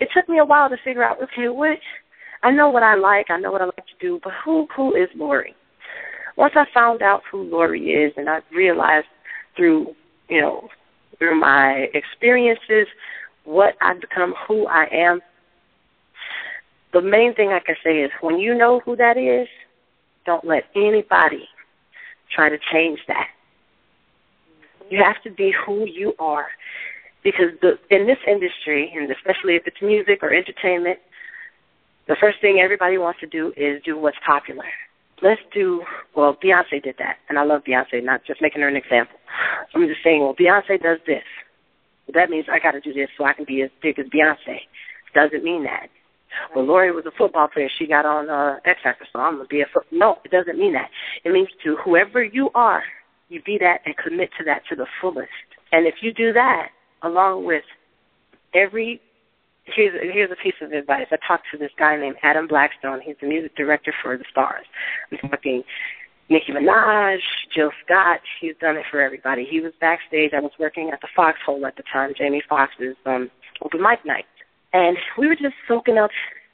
it 0.00 0.08
took 0.12 0.28
me 0.28 0.38
a 0.38 0.44
while 0.44 0.68
to 0.68 0.76
figure 0.84 1.04
out. 1.04 1.22
Okay, 1.22 1.48
what 1.48 1.78
I 2.42 2.50
know 2.50 2.68
what 2.68 2.82
I 2.82 2.96
like, 2.96 3.30
I 3.30 3.38
know 3.38 3.52
what 3.52 3.62
I 3.62 3.66
like 3.66 3.86
to 3.86 3.98
do, 4.00 4.20
but 4.22 4.32
who 4.44 4.66
who 4.76 4.94
is 4.94 5.08
Lorie? 5.14 5.54
Once 6.36 6.54
I 6.56 6.66
found 6.74 7.00
out 7.00 7.22
who 7.30 7.44
Lorie 7.44 7.90
is, 7.90 8.12
and 8.16 8.28
I 8.28 8.40
realized 8.52 9.06
through 9.56 9.94
you 10.28 10.40
know 10.40 10.68
through 11.18 11.40
my 11.40 11.86
experiences 11.94 12.88
what 13.44 13.74
I've 13.80 14.00
become, 14.00 14.34
who 14.46 14.66
I 14.66 14.86
am. 14.92 15.20
The 16.94 17.02
main 17.02 17.34
thing 17.34 17.48
I 17.48 17.58
can 17.58 17.74
say 17.84 17.98
is 17.98 18.12
when 18.20 18.38
you 18.38 18.54
know 18.56 18.80
who 18.84 18.94
that 18.96 19.18
is, 19.18 19.48
don't 20.24 20.44
let 20.44 20.64
anybody 20.76 21.48
try 22.34 22.48
to 22.48 22.56
change 22.72 23.00
that. 23.08 23.26
You 24.90 25.02
have 25.02 25.20
to 25.24 25.30
be 25.30 25.52
who 25.66 25.86
you 25.86 26.14
are. 26.20 26.46
Because 27.24 27.50
the 27.60 27.78
in 27.90 28.06
this 28.06 28.18
industry, 28.28 28.92
and 28.94 29.10
especially 29.10 29.56
if 29.56 29.66
it's 29.66 29.82
music 29.82 30.20
or 30.22 30.32
entertainment, 30.32 31.00
the 32.06 32.16
first 32.20 32.40
thing 32.40 32.60
everybody 32.60 32.96
wants 32.96 33.18
to 33.20 33.26
do 33.26 33.52
is 33.56 33.82
do 33.82 33.98
what's 33.98 34.18
popular. 34.24 34.66
Let's 35.20 35.40
do 35.52 35.82
well, 36.14 36.36
Beyonce 36.36 36.82
did 36.82 36.96
that, 36.98 37.16
and 37.28 37.38
I 37.38 37.44
love 37.44 37.62
Beyonce, 37.64 38.04
not 38.04 38.24
just 38.24 38.40
making 38.40 38.62
her 38.62 38.68
an 38.68 38.76
example. 38.76 39.18
I'm 39.74 39.88
just 39.88 40.02
saying, 40.04 40.20
well, 40.20 40.34
Beyonce 40.34 40.80
does 40.80 40.98
this. 41.06 41.24
That 42.12 42.30
means 42.30 42.46
I 42.52 42.58
got 42.60 42.72
to 42.72 42.80
do 42.80 42.92
this 42.92 43.08
so 43.16 43.24
I 43.24 43.32
can 43.32 43.46
be 43.46 43.62
as 43.62 43.70
big 43.82 43.98
as 43.98 44.06
Beyonce. 44.06 44.60
Doesn't 45.14 45.42
mean 45.42 45.64
that. 45.64 45.88
Well, 46.54 46.64
Lorie 46.64 46.92
was 46.92 47.06
a 47.06 47.10
football 47.16 47.48
player. 47.48 47.68
She 47.78 47.86
got 47.86 48.06
on 48.06 48.30
uh, 48.30 48.58
X 48.64 48.80
Factor, 48.82 49.06
so 49.12 49.18
I'm 49.20 49.36
gonna 49.36 49.48
be 49.48 49.60
a 49.60 49.66
foot. 49.72 49.84
No, 49.90 50.18
it 50.24 50.30
doesn't 50.30 50.58
mean 50.58 50.72
that. 50.74 50.90
It 51.24 51.32
means 51.32 51.48
to 51.64 51.76
whoever 51.84 52.22
you 52.22 52.50
are, 52.54 52.82
you 53.28 53.42
be 53.42 53.58
that 53.58 53.78
and 53.86 53.96
commit 53.96 54.30
to 54.38 54.44
that 54.44 54.62
to 54.68 54.76
the 54.76 54.86
fullest. 55.00 55.28
And 55.72 55.86
if 55.86 55.96
you 56.02 56.12
do 56.12 56.32
that, 56.32 56.68
along 57.02 57.46
with 57.46 57.64
every 58.54 59.00
here's 59.64 59.94
here's 60.12 60.30
a 60.30 60.42
piece 60.42 60.54
of 60.60 60.72
advice. 60.72 61.06
I 61.10 61.16
talked 61.26 61.44
to 61.52 61.58
this 61.58 61.70
guy 61.78 61.96
named 61.96 62.16
Adam 62.22 62.46
Blackstone. 62.46 63.00
He's 63.00 63.16
the 63.20 63.26
music 63.26 63.56
director 63.56 63.94
for 64.02 64.16
the 64.16 64.24
Stars. 64.30 64.66
I'm 65.10 65.30
talking 65.30 65.62
Nicki 66.28 66.52
Minaj, 66.52 67.18
Jill 67.54 67.70
Scott. 67.84 68.20
He's 68.40 68.54
done 68.60 68.76
it 68.76 68.84
for 68.90 69.00
everybody. 69.00 69.46
He 69.48 69.60
was 69.60 69.72
backstage. 69.80 70.32
I 70.34 70.40
was 70.40 70.52
working 70.58 70.90
at 70.90 71.00
the 71.00 71.08
Foxhole 71.14 71.66
at 71.66 71.76
the 71.76 71.82
time, 71.92 72.12
Jamie 72.16 72.42
Foxx's 72.48 72.96
um, 73.06 73.30
open 73.62 73.82
mic 73.82 74.04
night, 74.04 74.24
and 74.74 74.98
we 75.16 75.26
were 75.26 75.36
just 75.36 75.54
soaking 75.66 75.96
up, 75.96 76.10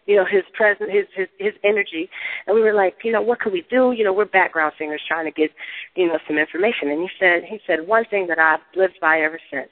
you 0.06 0.14
know, 0.14 0.24
his 0.24 0.44
presence, 0.54 0.90
his 0.92 1.06
his 1.16 1.28
his 1.38 1.54
energy, 1.64 2.08
and 2.46 2.54
we 2.54 2.62
were 2.62 2.74
like, 2.74 2.94
you 3.02 3.10
know, 3.10 3.22
what 3.22 3.40
could 3.40 3.52
we 3.52 3.66
do? 3.68 3.90
You 3.90 4.04
know, 4.04 4.12
we're 4.12 4.26
background 4.26 4.74
singers 4.78 5.02
trying 5.08 5.24
to 5.24 5.32
get, 5.32 5.50
you 5.96 6.06
know, 6.06 6.18
some 6.28 6.38
information. 6.38 6.90
And 6.90 7.00
he 7.00 7.08
said 7.18 7.42
he 7.42 7.58
said 7.66 7.88
one 7.88 8.04
thing 8.04 8.28
that 8.28 8.38
I've 8.38 8.60
lived 8.76 8.98
by 9.00 9.20
ever 9.22 9.40
since. 9.50 9.68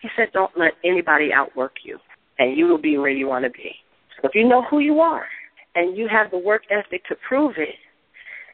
He 0.00 0.08
said, 0.16 0.32
don't 0.32 0.50
let 0.58 0.72
anybody 0.82 1.32
outwork 1.32 1.76
you 1.84 2.00
and 2.38 2.56
you 2.56 2.66
will 2.66 2.78
be 2.78 2.98
where 2.98 3.10
you 3.10 3.28
want 3.28 3.44
to 3.44 3.50
be. 3.50 3.72
So 4.16 4.28
if 4.28 4.34
you 4.34 4.46
know 4.46 4.62
who 4.62 4.80
you 4.80 5.00
are 5.00 5.26
and 5.74 5.96
you 5.96 6.08
have 6.08 6.30
the 6.30 6.38
work 6.38 6.62
ethic 6.70 7.04
to 7.06 7.16
prove 7.26 7.54
it, 7.56 7.76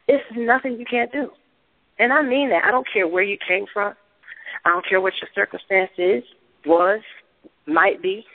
it's 0.07 0.23
nothing 0.35 0.79
you 0.79 0.85
can't 0.85 1.11
do. 1.11 1.31
And 1.97 2.13
I 2.13 2.21
mean 2.21 2.49
that. 2.49 2.63
I 2.63 2.71
don't 2.71 2.87
care 2.91 3.07
where 3.07 3.23
you 3.23 3.37
came 3.47 3.65
from. 3.73 3.93
I 4.65 4.69
don't 4.69 4.85
care 4.87 5.01
what 5.01 5.13
your 5.21 5.29
circumstance 5.35 5.91
is, 5.97 6.23
was, 6.65 7.01
might 7.67 8.01
be. 8.01 8.25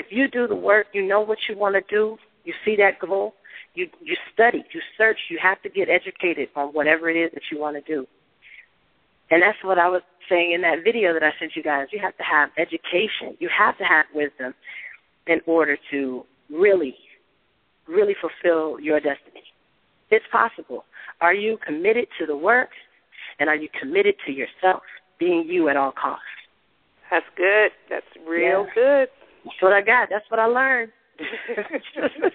If 0.00 0.06
you 0.08 0.28
do 0.28 0.48
the 0.48 0.56
work, 0.56 0.86
you 0.94 1.06
know 1.06 1.20
what 1.20 1.36
you 1.46 1.58
want 1.58 1.74
to 1.74 1.82
do, 1.94 2.16
you 2.44 2.54
see 2.64 2.74
that 2.76 2.98
goal, 2.98 3.34
you 3.74 3.86
you 4.00 4.16
study, 4.32 4.64
you 4.72 4.80
search, 4.96 5.18
you 5.28 5.38
have 5.42 5.60
to 5.60 5.68
get 5.68 5.90
educated 5.90 6.48
on 6.56 6.68
whatever 6.68 7.10
it 7.10 7.18
is 7.18 7.30
that 7.34 7.42
you 7.52 7.60
want 7.60 7.76
to 7.76 7.82
do. 7.82 8.06
And 9.30 9.42
that's 9.42 9.62
what 9.62 9.78
I 9.78 9.88
was 9.90 10.00
saying 10.26 10.52
in 10.52 10.62
that 10.62 10.78
video 10.82 11.12
that 11.12 11.22
I 11.22 11.32
sent 11.38 11.52
you 11.54 11.62
guys. 11.62 11.88
You 11.92 12.00
have 12.00 12.16
to 12.16 12.22
have 12.22 12.48
education. 12.56 13.36
You 13.40 13.50
have 13.56 13.76
to 13.76 13.84
have 13.84 14.06
wisdom 14.14 14.54
in 15.26 15.42
order 15.44 15.76
to 15.90 16.24
really, 16.48 16.94
really 17.86 18.16
fulfill 18.18 18.80
your 18.80 19.00
destiny. 19.00 19.44
It's 20.10 20.24
possible. 20.32 20.86
Are 21.20 21.34
you 21.34 21.58
committed 21.64 22.06
to 22.18 22.24
the 22.24 22.36
work? 22.36 22.70
And 23.38 23.50
are 23.50 23.56
you 23.56 23.68
committed 23.78 24.14
to 24.26 24.32
yourself, 24.32 24.82
being 25.18 25.44
you 25.46 25.68
at 25.68 25.76
all 25.76 25.92
costs? 25.92 26.24
That's 27.10 27.26
good. 27.36 27.70
That's 27.90 28.06
real 28.26 28.66
yeah. 28.66 28.74
good. 28.74 29.08
That's 29.44 29.62
what 29.62 29.72
I 29.72 29.82
got. 29.82 30.08
That's 30.10 30.24
what 30.30 30.40
I 30.40 30.46
learned. 30.46 30.92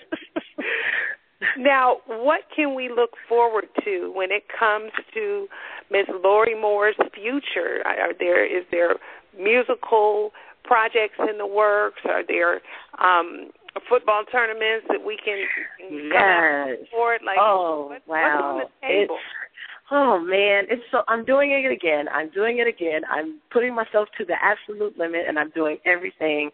now, 1.58 1.98
what 2.08 2.42
can 2.56 2.76
we 2.76 2.90
look 2.90 3.12
forward 3.28 3.66
to 3.84 4.12
when 4.14 4.32
it 4.32 4.44
comes 4.58 4.92
to 5.14 5.48
Ms. 5.92 6.06
Lorie 6.24 6.60
Moore's 6.60 6.96
future? 7.14 7.82
Are 7.86 8.14
there 8.18 8.46
is 8.46 8.66
there 8.72 8.96
musical 9.38 10.32
projects 10.64 11.16
in 11.20 11.38
the 11.38 11.48
works? 11.48 12.02
Are 12.06 12.24
there 12.26 12.62
um, 13.00 13.52
football 13.90 14.24
tournaments 14.32 14.88
that 14.90 15.04
we 15.06 15.18
can, 15.24 15.46
can 15.80 16.10
yes. 16.12 16.88
support? 16.90 17.22
Like, 17.26 17.38
oh 17.40 17.88
what, 17.90 18.02
wow! 18.08 18.16
What's 18.18 18.44
on 18.44 18.58
the 18.60 18.88
table? 18.88 19.16
It's, 19.16 19.92
oh 19.92 20.20
man, 20.20 20.64
it's 20.70 20.84
so. 20.92 21.02
I'm 21.08 21.26
doing 21.26 21.52
it 21.52 21.72
again. 21.72 22.06
I'm 22.10 22.30
doing 22.32 22.60
it 22.60 22.68
again. 22.68 23.02
I'm 23.10 23.40
putting 23.52 23.76
myself 23.76 24.10
to 24.18 24.26
the 24.26 24.36
absolute 24.42 24.98
limit, 24.98 25.22
and 25.28 25.38
I'm 25.38 25.52
doing 25.52 25.78
everything 25.86 26.52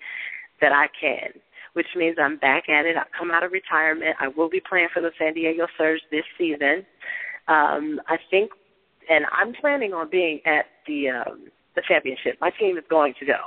that 0.61 0.71
I 0.71 0.87
can 0.99 1.41
which 1.73 1.87
means 1.95 2.17
I'm 2.21 2.37
back 2.37 2.67
at 2.69 2.85
it. 2.85 2.97
I've 2.97 3.11
come 3.17 3.31
out 3.31 3.43
of 3.43 3.51
retirement. 3.51 4.15
I 4.19 4.27
will 4.27 4.49
be 4.49 4.61
playing 4.67 4.89
for 4.93 5.01
the 5.01 5.11
San 5.17 5.33
Diego 5.33 5.67
Surge 5.77 6.01
this 6.11 6.25
season. 6.37 6.85
Um, 7.47 8.01
I 8.07 8.17
think, 8.29 8.51
and 9.09 9.25
I'm 9.31 9.53
planning 9.53 9.93
on 9.93 10.09
being 10.09 10.39
at 10.45 10.65
the 10.87 11.09
um, 11.09 11.47
the 11.75 11.81
championship. 11.87 12.35
My 12.41 12.51
team 12.59 12.77
is 12.77 12.83
going 12.89 13.13
to 13.19 13.25
go. 13.25 13.37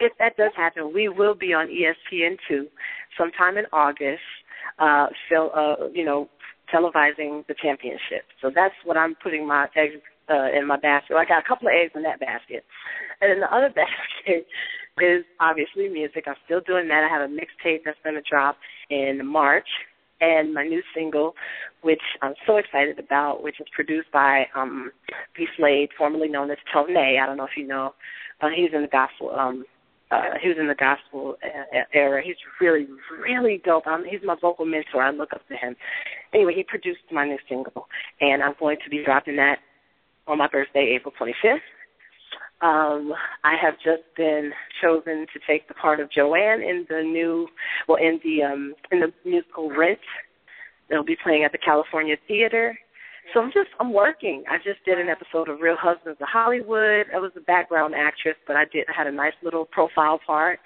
If 0.00 0.12
that 0.18 0.36
does 0.36 0.52
happen, 0.56 0.92
we 0.94 1.08
will 1.08 1.34
be 1.34 1.52
on 1.52 1.68
ESPN 1.68 2.36
two 2.48 2.68
sometime 3.18 3.58
in 3.58 3.66
August. 3.72 4.22
Uh, 4.78 5.06
so, 5.30 5.48
uh, 5.50 5.88
you 5.92 6.04
know, 6.04 6.28
televising 6.72 7.46
the 7.46 7.54
championship. 7.60 8.24
So 8.40 8.50
that's 8.52 8.74
what 8.84 8.96
I'm 8.96 9.14
putting 9.22 9.46
my 9.46 9.68
eggs 9.76 10.00
uh, 10.30 10.48
in 10.56 10.66
my 10.66 10.78
basket. 10.78 11.16
I 11.16 11.26
got 11.26 11.44
a 11.44 11.46
couple 11.46 11.68
of 11.68 11.74
eggs 11.74 11.92
in 11.94 12.02
that 12.02 12.18
basket, 12.18 12.64
and 13.20 13.30
in 13.30 13.40
the 13.40 13.54
other 13.54 13.68
basket 13.74 14.46
is 15.00 15.24
obviously 15.40 15.88
music. 15.88 16.24
I'm 16.26 16.34
still 16.44 16.60
doing 16.60 16.88
that. 16.88 17.04
I 17.04 17.12
have 17.12 17.28
a 17.28 17.32
mixtape 17.32 17.80
that's 17.84 17.98
going 18.04 18.14
to 18.14 18.22
drop 18.28 18.56
in 18.90 19.26
March, 19.26 19.66
and 20.20 20.54
my 20.54 20.64
new 20.64 20.82
single, 20.94 21.34
which 21.82 22.02
I'm 22.22 22.34
so 22.46 22.56
excited 22.56 22.98
about, 22.98 23.42
which 23.42 23.60
is 23.60 23.66
produced 23.74 24.10
by 24.12 24.46
um 24.54 24.92
B 25.36 25.46
Slade, 25.56 25.90
formerly 25.98 26.28
known 26.28 26.50
as 26.50 26.58
Tone. 26.72 26.96
I 26.96 27.26
don't 27.26 27.36
know 27.36 27.44
if 27.44 27.56
you 27.56 27.66
know. 27.66 27.94
Uh, 28.40 28.48
he's 28.54 28.70
in 28.74 28.82
the 28.82 28.88
gospel. 28.88 29.30
Um, 29.30 29.64
uh, 30.10 30.38
he 30.40 30.48
was 30.48 30.58
in 30.60 30.68
the 30.68 30.74
gospel 30.74 31.36
era. 31.92 32.22
He's 32.24 32.36
really, 32.60 32.86
really 33.20 33.60
dope. 33.64 33.86
Um, 33.86 34.04
he's 34.08 34.20
my 34.22 34.36
vocal 34.40 34.64
mentor. 34.64 35.02
I 35.02 35.10
look 35.10 35.32
up 35.32 35.46
to 35.48 35.56
him. 35.56 35.74
Anyway, 36.32 36.52
he 36.54 36.62
produced 36.62 37.00
my 37.10 37.26
new 37.26 37.38
single, 37.48 37.86
and 38.20 38.42
I'm 38.42 38.54
going 38.60 38.76
to 38.84 38.90
be 38.90 39.02
dropping 39.04 39.36
that 39.36 39.58
on 40.26 40.38
my 40.38 40.48
birthday, 40.48 40.94
April 40.94 41.12
25th. 41.20 41.58
Um, 42.64 43.12
I 43.44 43.56
have 43.60 43.74
just 43.74 44.04
been 44.16 44.50
chosen 44.80 45.26
to 45.34 45.40
take 45.46 45.68
the 45.68 45.74
part 45.74 46.00
of 46.00 46.10
Joanne 46.10 46.62
in 46.62 46.86
the 46.88 47.02
new, 47.02 47.46
well, 47.86 47.98
in 47.98 48.18
the 48.24 48.42
um, 48.42 48.74
in 48.90 49.00
the 49.00 49.12
musical 49.26 49.70
Rent. 49.70 49.98
They'll 50.88 51.04
be 51.04 51.16
playing 51.22 51.44
at 51.44 51.52
the 51.52 51.58
California 51.58 52.16
Theater. 52.26 52.78
So 53.32 53.40
I'm 53.40 53.52
just 53.52 53.68
I'm 53.80 53.92
working. 53.92 54.44
I 54.50 54.56
just 54.56 54.82
did 54.86 54.98
an 54.98 55.08
episode 55.10 55.50
of 55.50 55.60
Real 55.60 55.76
Husbands 55.78 56.18
of 56.22 56.26
Hollywood. 56.26 57.06
I 57.14 57.18
was 57.18 57.32
a 57.36 57.40
background 57.40 57.94
actress, 57.94 58.36
but 58.46 58.56
I 58.56 58.64
did 58.72 58.86
I 58.88 58.92
had 58.96 59.06
a 59.06 59.12
nice 59.12 59.34
little 59.42 59.66
profile 59.66 60.18
part 60.26 60.58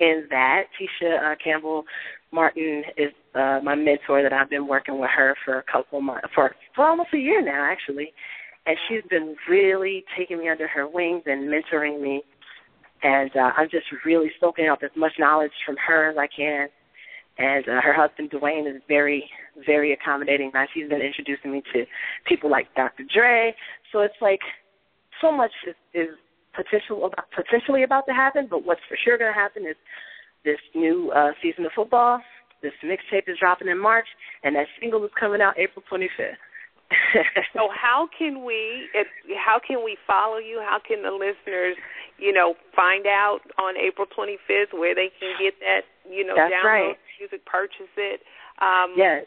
in 0.00 0.26
that. 0.30 0.64
Tisha 0.74 1.32
uh, 1.32 1.36
Campbell 1.42 1.84
Martin 2.32 2.82
is 2.96 3.12
uh, 3.36 3.60
my 3.62 3.76
mentor 3.76 4.24
that 4.24 4.32
I've 4.32 4.50
been 4.50 4.66
working 4.66 4.98
with 4.98 5.10
her 5.16 5.36
for 5.44 5.58
a 5.58 5.62
couple 5.70 6.00
months 6.00 6.26
for 6.34 6.52
for 6.74 6.84
almost 6.84 7.10
a 7.14 7.18
year 7.18 7.40
now 7.40 7.64
actually 7.64 8.12
and 8.66 8.76
she's 8.88 9.02
been 9.10 9.36
really 9.48 10.04
taking 10.16 10.38
me 10.38 10.48
under 10.48 10.66
her 10.66 10.88
wings 10.88 11.22
and 11.26 11.52
mentoring 11.52 12.00
me. 12.00 12.22
And 13.02 13.30
uh, 13.36 13.50
I'm 13.56 13.68
just 13.70 13.86
really 14.04 14.30
soaking 14.40 14.68
up 14.68 14.78
as 14.82 14.90
much 14.96 15.12
knowledge 15.18 15.52
from 15.66 15.76
her 15.86 16.10
as 16.10 16.16
I 16.16 16.26
can. 16.26 16.68
And 17.36 17.68
uh, 17.68 17.80
her 17.82 17.92
husband 17.92 18.30
Duane 18.30 18.66
is 18.66 18.80
very, 18.88 19.28
very 19.66 19.92
accommodating. 19.92 20.50
Now 20.54 20.64
she's 20.72 20.88
been 20.88 21.02
introducing 21.02 21.52
me 21.52 21.62
to 21.74 21.84
people 22.26 22.50
like 22.50 22.74
Dr. 22.74 23.04
Dre. 23.12 23.54
So 23.92 24.00
it's 24.00 24.14
like 24.22 24.40
so 25.20 25.30
much 25.30 25.50
is, 25.66 25.74
is 25.92 26.08
potential 26.54 27.04
about, 27.04 27.26
potentially 27.34 27.82
about 27.82 28.06
to 28.06 28.14
happen. 28.14 28.46
But 28.48 28.64
what's 28.64 28.80
for 28.88 28.96
sure 29.04 29.18
going 29.18 29.32
to 29.32 29.38
happen 29.38 29.66
is 29.66 29.76
this 30.44 30.58
new 30.74 31.10
uh, 31.14 31.32
season 31.42 31.66
of 31.66 31.72
football. 31.74 32.20
This 32.62 32.72
mixtape 32.82 33.28
is 33.28 33.36
dropping 33.38 33.68
in 33.68 33.78
March, 33.78 34.06
and 34.42 34.56
that 34.56 34.66
single 34.80 35.04
is 35.04 35.10
coming 35.20 35.42
out 35.42 35.58
April 35.58 35.84
25th. 35.92 36.40
so 37.54 37.68
how 37.72 38.08
can 38.16 38.44
we 38.44 38.88
how 39.36 39.58
can 39.58 39.84
we 39.84 39.96
follow 40.06 40.38
you? 40.38 40.60
How 40.60 40.78
can 40.78 41.02
the 41.02 41.10
listeners, 41.10 41.76
you 42.18 42.32
know, 42.32 42.54
find 42.74 43.06
out 43.06 43.40
on 43.58 43.76
April 43.76 44.06
25th 44.06 44.72
where 44.72 44.94
they 44.94 45.10
can 45.18 45.34
get 45.38 45.54
that, 45.60 45.82
you 46.08 46.26
know, 46.26 46.34
That's 46.36 46.52
download 46.52 46.64
right. 46.64 46.96
music, 47.18 47.44
purchase 47.46 47.90
it? 47.96 48.22
Um, 48.62 48.94
yes. 48.96 49.26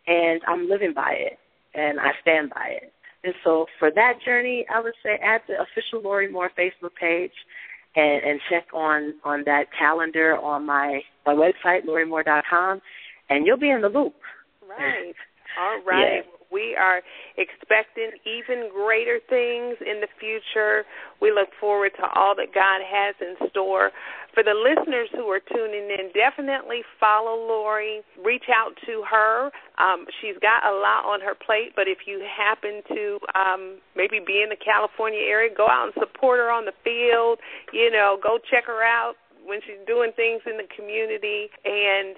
and 0.06 0.40
I'm 0.46 0.68
living 0.68 0.92
by 0.94 1.12
it 1.12 1.38
and 1.74 1.98
I 1.98 2.10
stand 2.20 2.50
by 2.50 2.78
it. 2.82 2.92
And 3.22 3.34
so 3.42 3.66
for 3.78 3.90
that 3.94 4.14
journey 4.24 4.66
I 4.72 4.80
would 4.80 4.94
say 5.02 5.18
add 5.22 5.42
the 5.48 5.54
official 5.54 6.02
Lorie 6.02 6.30
Moore 6.30 6.50
Facebook 6.58 6.94
page 7.00 7.32
and, 7.96 8.22
and 8.24 8.40
check 8.50 8.66
on, 8.74 9.14
on 9.24 9.44
that 9.46 9.64
calendar 9.78 10.36
on 10.36 10.66
my 10.66 11.00
my 11.26 11.34
website, 11.34 11.86
LorieMoore.com 11.86 12.80
and 13.30 13.46
you'll 13.46 13.58
be 13.58 13.70
in 13.70 13.80
the 13.80 13.88
loop. 13.88 14.14
Right. 14.68 15.14
All 15.58 15.82
right. 15.86 16.24
Yeah. 16.24 16.33
We 16.54 16.78
are 16.78 17.02
expecting 17.34 18.14
even 18.22 18.70
greater 18.70 19.18
things 19.26 19.74
in 19.82 19.98
the 19.98 20.06
future. 20.22 20.86
We 21.20 21.34
look 21.34 21.50
forward 21.58 21.90
to 21.98 22.06
all 22.14 22.38
that 22.38 22.54
God 22.54 22.78
has 22.86 23.18
in 23.18 23.34
store. 23.50 23.90
For 24.34 24.42
the 24.46 24.54
listeners 24.54 25.10
who 25.10 25.26
are 25.34 25.42
tuning 25.42 25.90
in, 25.90 26.14
definitely 26.14 26.82
follow 27.00 27.34
Lorie. 27.34 28.02
Reach 28.22 28.46
out 28.54 28.78
to 28.86 29.02
her. 29.10 29.50
Um, 29.78 30.06
she's 30.20 30.38
got 30.38 30.62
a 30.62 30.74
lot 30.78 31.02
on 31.10 31.20
her 31.20 31.34
plate, 31.34 31.74
but 31.74 31.88
if 31.88 32.06
you 32.06 32.22
happen 32.22 32.82
to 32.94 33.18
um, 33.34 33.78
maybe 33.96 34.22
be 34.24 34.42
in 34.42 34.50
the 34.50 34.58
California 34.62 35.26
area, 35.26 35.50
go 35.50 35.66
out 35.66 35.90
and 35.90 35.94
support 35.98 36.38
her 36.38 36.50
on 36.50 36.64
the 36.64 36.76
field. 36.86 37.38
You 37.72 37.90
know, 37.90 38.18
go 38.22 38.38
check 38.38 38.66
her 38.66 38.82
out 38.82 39.14
when 39.44 39.60
she's 39.66 39.82
doing 39.86 40.10
things 40.16 40.42
in 40.46 40.56
the 40.56 40.68
community 40.74 41.50
and 41.64 42.16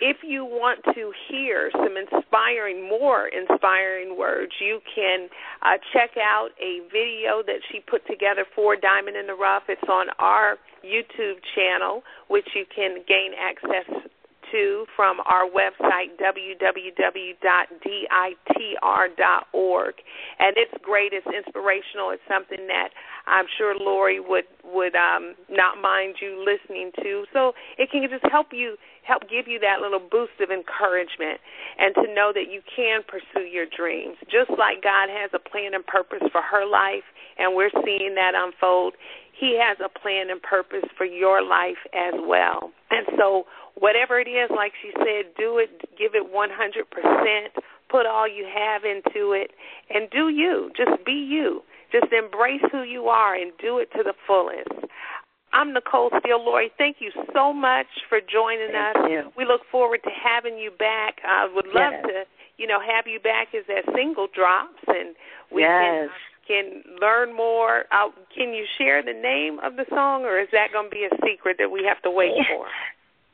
if 0.00 0.18
you 0.22 0.44
want 0.44 0.84
to 0.94 1.12
hear 1.28 1.70
some 1.72 1.96
inspiring, 1.96 2.88
more 2.88 3.28
inspiring 3.28 4.16
words, 4.16 4.52
you 4.60 4.80
can 4.94 5.28
uh, 5.62 5.78
check 5.92 6.10
out 6.16 6.50
a 6.60 6.80
video 6.88 7.42
that 7.46 7.60
she 7.70 7.80
put 7.80 8.06
together 8.06 8.44
for 8.54 8.76
Diamond 8.76 9.16
in 9.16 9.26
the 9.26 9.34
Rough. 9.34 9.64
It's 9.68 9.82
on 9.88 10.06
our 10.18 10.56
YouTube 10.84 11.38
channel, 11.54 12.02
which 12.28 12.48
you 12.54 12.64
can 12.74 13.02
gain 13.06 13.32
access 13.38 14.08
to 14.52 14.86
from 14.96 15.20
our 15.26 15.48
website, 15.48 16.16
www.ditr.org. 16.20 17.34
And 20.38 20.56
it's 20.56 20.74
great. 20.82 21.12
It's 21.12 21.26
inspirational. 21.26 22.10
It's 22.10 22.22
something 22.28 22.66
that 22.68 22.90
I'm 23.26 23.46
sure 23.56 23.74
Lorie 23.78 24.20
would 24.20 24.44
would 24.64 24.94
um, 24.96 25.34
not 25.50 25.80
mind 25.80 26.16
you 26.20 26.44
listening 26.44 26.92
to. 27.02 27.24
So 27.32 27.52
it 27.76 27.90
can 27.90 28.06
just 28.08 28.24
help 28.30 28.48
you 28.52 28.76
help 29.08 29.22
give 29.28 29.48
you 29.48 29.58
that 29.60 29.80
little 29.80 30.00
boost 30.00 30.36
of 30.40 30.50
encouragement 30.50 31.40
and 31.78 31.94
to 31.96 32.12
know 32.12 32.30
that 32.36 32.52
you 32.52 32.60
can 32.68 33.00
pursue 33.08 33.48
your 33.48 33.64
dreams. 33.64 34.16
Just 34.28 34.50
like 34.50 34.84
God 34.84 35.08
has 35.08 35.30
a 35.32 35.40
plan 35.40 35.72
and 35.72 35.84
purpose 35.84 36.22
for 36.30 36.42
her 36.42 36.68
life, 36.68 37.08
and 37.38 37.56
we're 37.56 37.72
seeing 37.84 38.14
that 38.16 38.32
unfold, 38.36 38.94
He 39.32 39.58
has 39.60 39.78
a 39.80 39.88
plan 39.88 40.28
and 40.30 40.40
purpose 40.42 40.84
for 40.96 41.06
your 41.06 41.42
life 41.42 41.80
as 41.96 42.14
well. 42.20 42.70
And 42.90 43.06
so, 43.16 43.44
whatever 43.78 44.20
it 44.20 44.28
is, 44.28 44.50
like 44.54 44.72
she 44.82 44.90
said, 44.98 45.32
do 45.36 45.58
it, 45.58 45.70
give 45.98 46.12
it 46.14 46.26
100%, 46.32 47.62
put 47.88 48.06
all 48.06 48.28
you 48.28 48.46
have 48.46 48.82
into 48.84 49.32
it, 49.32 49.52
and 49.90 50.10
do 50.10 50.28
you. 50.28 50.70
Just 50.76 51.04
be 51.04 51.12
you. 51.12 51.62
Just 51.90 52.12
embrace 52.12 52.62
who 52.70 52.82
you 52.82 53.08
are 53.08 53.34
and 53.34 53.52
do 53.60 53.78
it 53.78 53.90
to 53.92 54.02
the 54.02 54.14
fullest. 54.26 54.86
I'm 55.52 55.72
Nicole 55.72 56.10
Steele. 56.20 56.44
Lorie, 56.44 56.70
thank 56.76 56.96
you 57.00 57.10
so 57.32 57.52
much 57.54 57.86
for 58.08 58.20
joining 58.20 58.72
thank 58.72 58.96
us. 58.96 59.02
You. 59.08 59.32
We 59.36 59.46
look 59.46 59.62
forward 59.72 60.00
to 60.04 60.10
having 60.10 60.58
you 60.58 60.70
back. 60.70 61.20
I 61.24 61.48
would 61.52 61.66
love 61.66 61.92
yes. 61.92 62.04
to, 62.04 62.24
you 62.58 62.66
know, 62.66 62.78
have 62.80 63.06
you 63.06 63.18
back 63.18 63.48
as 63.56 63.64
that 63.68 63.84
single 63.94 64.28
drops 64.32 64.84
and 64.86 65.16
we 65.50 65.62
yes. 65.62 66.08
can 66.48 66.82
can 66.82 66.82
learn 67.00 67.36
more. 67.36 67.84
Uh, 67.92 68.08
can 68.34 68.52
you 68.52 68.64
share 68.78 69.02
the 69.02 69.12
name 69.12 69.58
of 69.60 69.76
the 69.76 69.84
song, 69.90 70.24
or 70.24 70.40
is 70.40 70.48
that 70.52 70.68
going 70.72 70.86
to 70.86 70.90
be 70.90 71.04
a 71.04 71.14
secret 71.24 71.56
that 71.58 71.70
we 71.70 71.84
have 71.84 72.00
to 72.02 72.10
wait 72.10 72.32
for? 72.48 72.66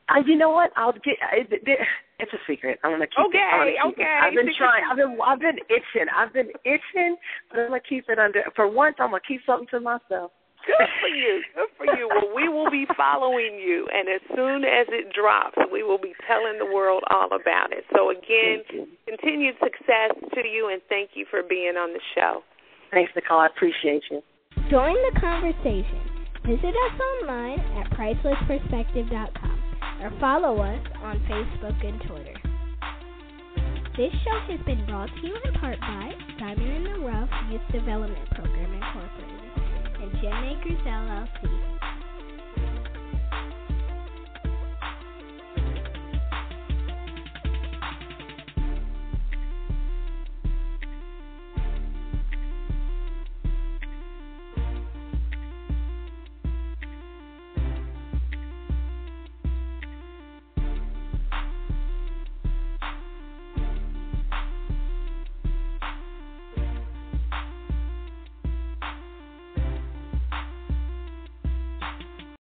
Uh, 0.09 0.21
you 0.25 0.37
know 0.37 0.49
what? 0.49 0.71
I'll 0.75 0.93
get. 0.93 1.17
It, 1.33 1.47
it, 1.51 1.79
it's 2.19 2.33
a 2.33 2.41
secret. 2.47 2.79
I'm 2.83 2.91
gonna 2.91 3.07
keep 3.07 3.25
okay, 3.27 3.41
it. 3.41 3.49
I'm 3.49 3.59
gonna 3.59 3.71
keep 3.73 3.97
okay. 3.97 4.05
It. 4.05 4.23
I've 4.23 4.35
been 4.37 4.53
trying. 4.53 4.83
I've 4.85 4.97
been. 4.97 5.17
I've 5.17 5.41
been 5.41 5.59
itching. 5.65 6.07
I've 6.13 6.33
been 6.33 6.51
itching, 6.63 7.17
but 7.49 7.59
I'm 7.59 7.67
gonna 7.69 7.81
keep 7.81 8.05
it 8.09 8.19
under. 8.19 8.43
For 8.55 8.69
once, 8.69 8.97
I'm 8.99 9.09
gonna 9.09 9.25
keep 9.27 9.41
something 9.45 9.67
to 9.71 9.79
myself. 9.79 10.31
Good 10.65 10.89
for 11.01 11.09
you. 11.09 11.41
Good 11.53 11.71
for 11.77 11.85
you. 11.97 12.09
Well, 12.09 12.33
we 12.33 12.49
will 12.49 12.69
be 12.69 12.85
following 12.97 13.61
you, 13.61 13.87
and 13.93 14.09
as 14.09 14.21
soon 14.33 14.65
as 14.65 14.87
it 14.89 15.13
drops, 15.13 15.57
we 15.71 15.83
will 15.83 16.01
be 16.01 16.13
telling 16.27 16.57
the 16.57 16.65
world 16.65 17.03
all 17.09 17.27
about 17.27 17.71
it. 17.71 17.85
So, 17.93 18.09
again, 18.09 18.89
continued 19.07 19.55
success 19.61 20.17
to 20.33 20.41
you, 20.41 20.69
and 20.73 20.81
thank 20.89 21.11
you 21.13 21.25
for 21.29 21.41
being 21.43 21.77
on 21.77 21.93
the 21.93 22.01
show. 22.15 22.41
Thanks, 22.91 23.11
Nicole. 23.15 23.39
I 23.39 23.47
appreciate 23.47 24.03
you. 24.09 24.21
Join 24.71 24.95
the 25.13 25.19
conversation. 25.19 26.01
Visit 26.45 26.73
us 26.73 26.99
online 26.99 27.59
at 27.77 27.91
pricelessperspective.com 27.91 29.54
or 30.01 30.11
follow 30.19 30.61
us 30.61 30.81
on 31.03 31.19
Facebook 31.29 31.85
and 31.85 32.01
Twitter. 32.07 32.35
This 33.97 34.11
show 34.23 34.39
has 34.51 34.59
been 34.65 34.85
brought 34.85 35.07
to 35.07 35.27
you 35.27 35.35
in 35.45 35.53
part 35.59 35.79
by 35.79 36.11
Diamond 36.37 36.69
in 36.69 36.83
the 36.83 36.99
Rough 36.99 37.29
Youth 37.49 37.61
Development 37.71 38.29
Program 38.31 38.73
Incorporated 38.73 39.45
and 40.01 40.11
Gem 40.21 40.41
Makers 40.41 40.81
LLC. 40.85 41.94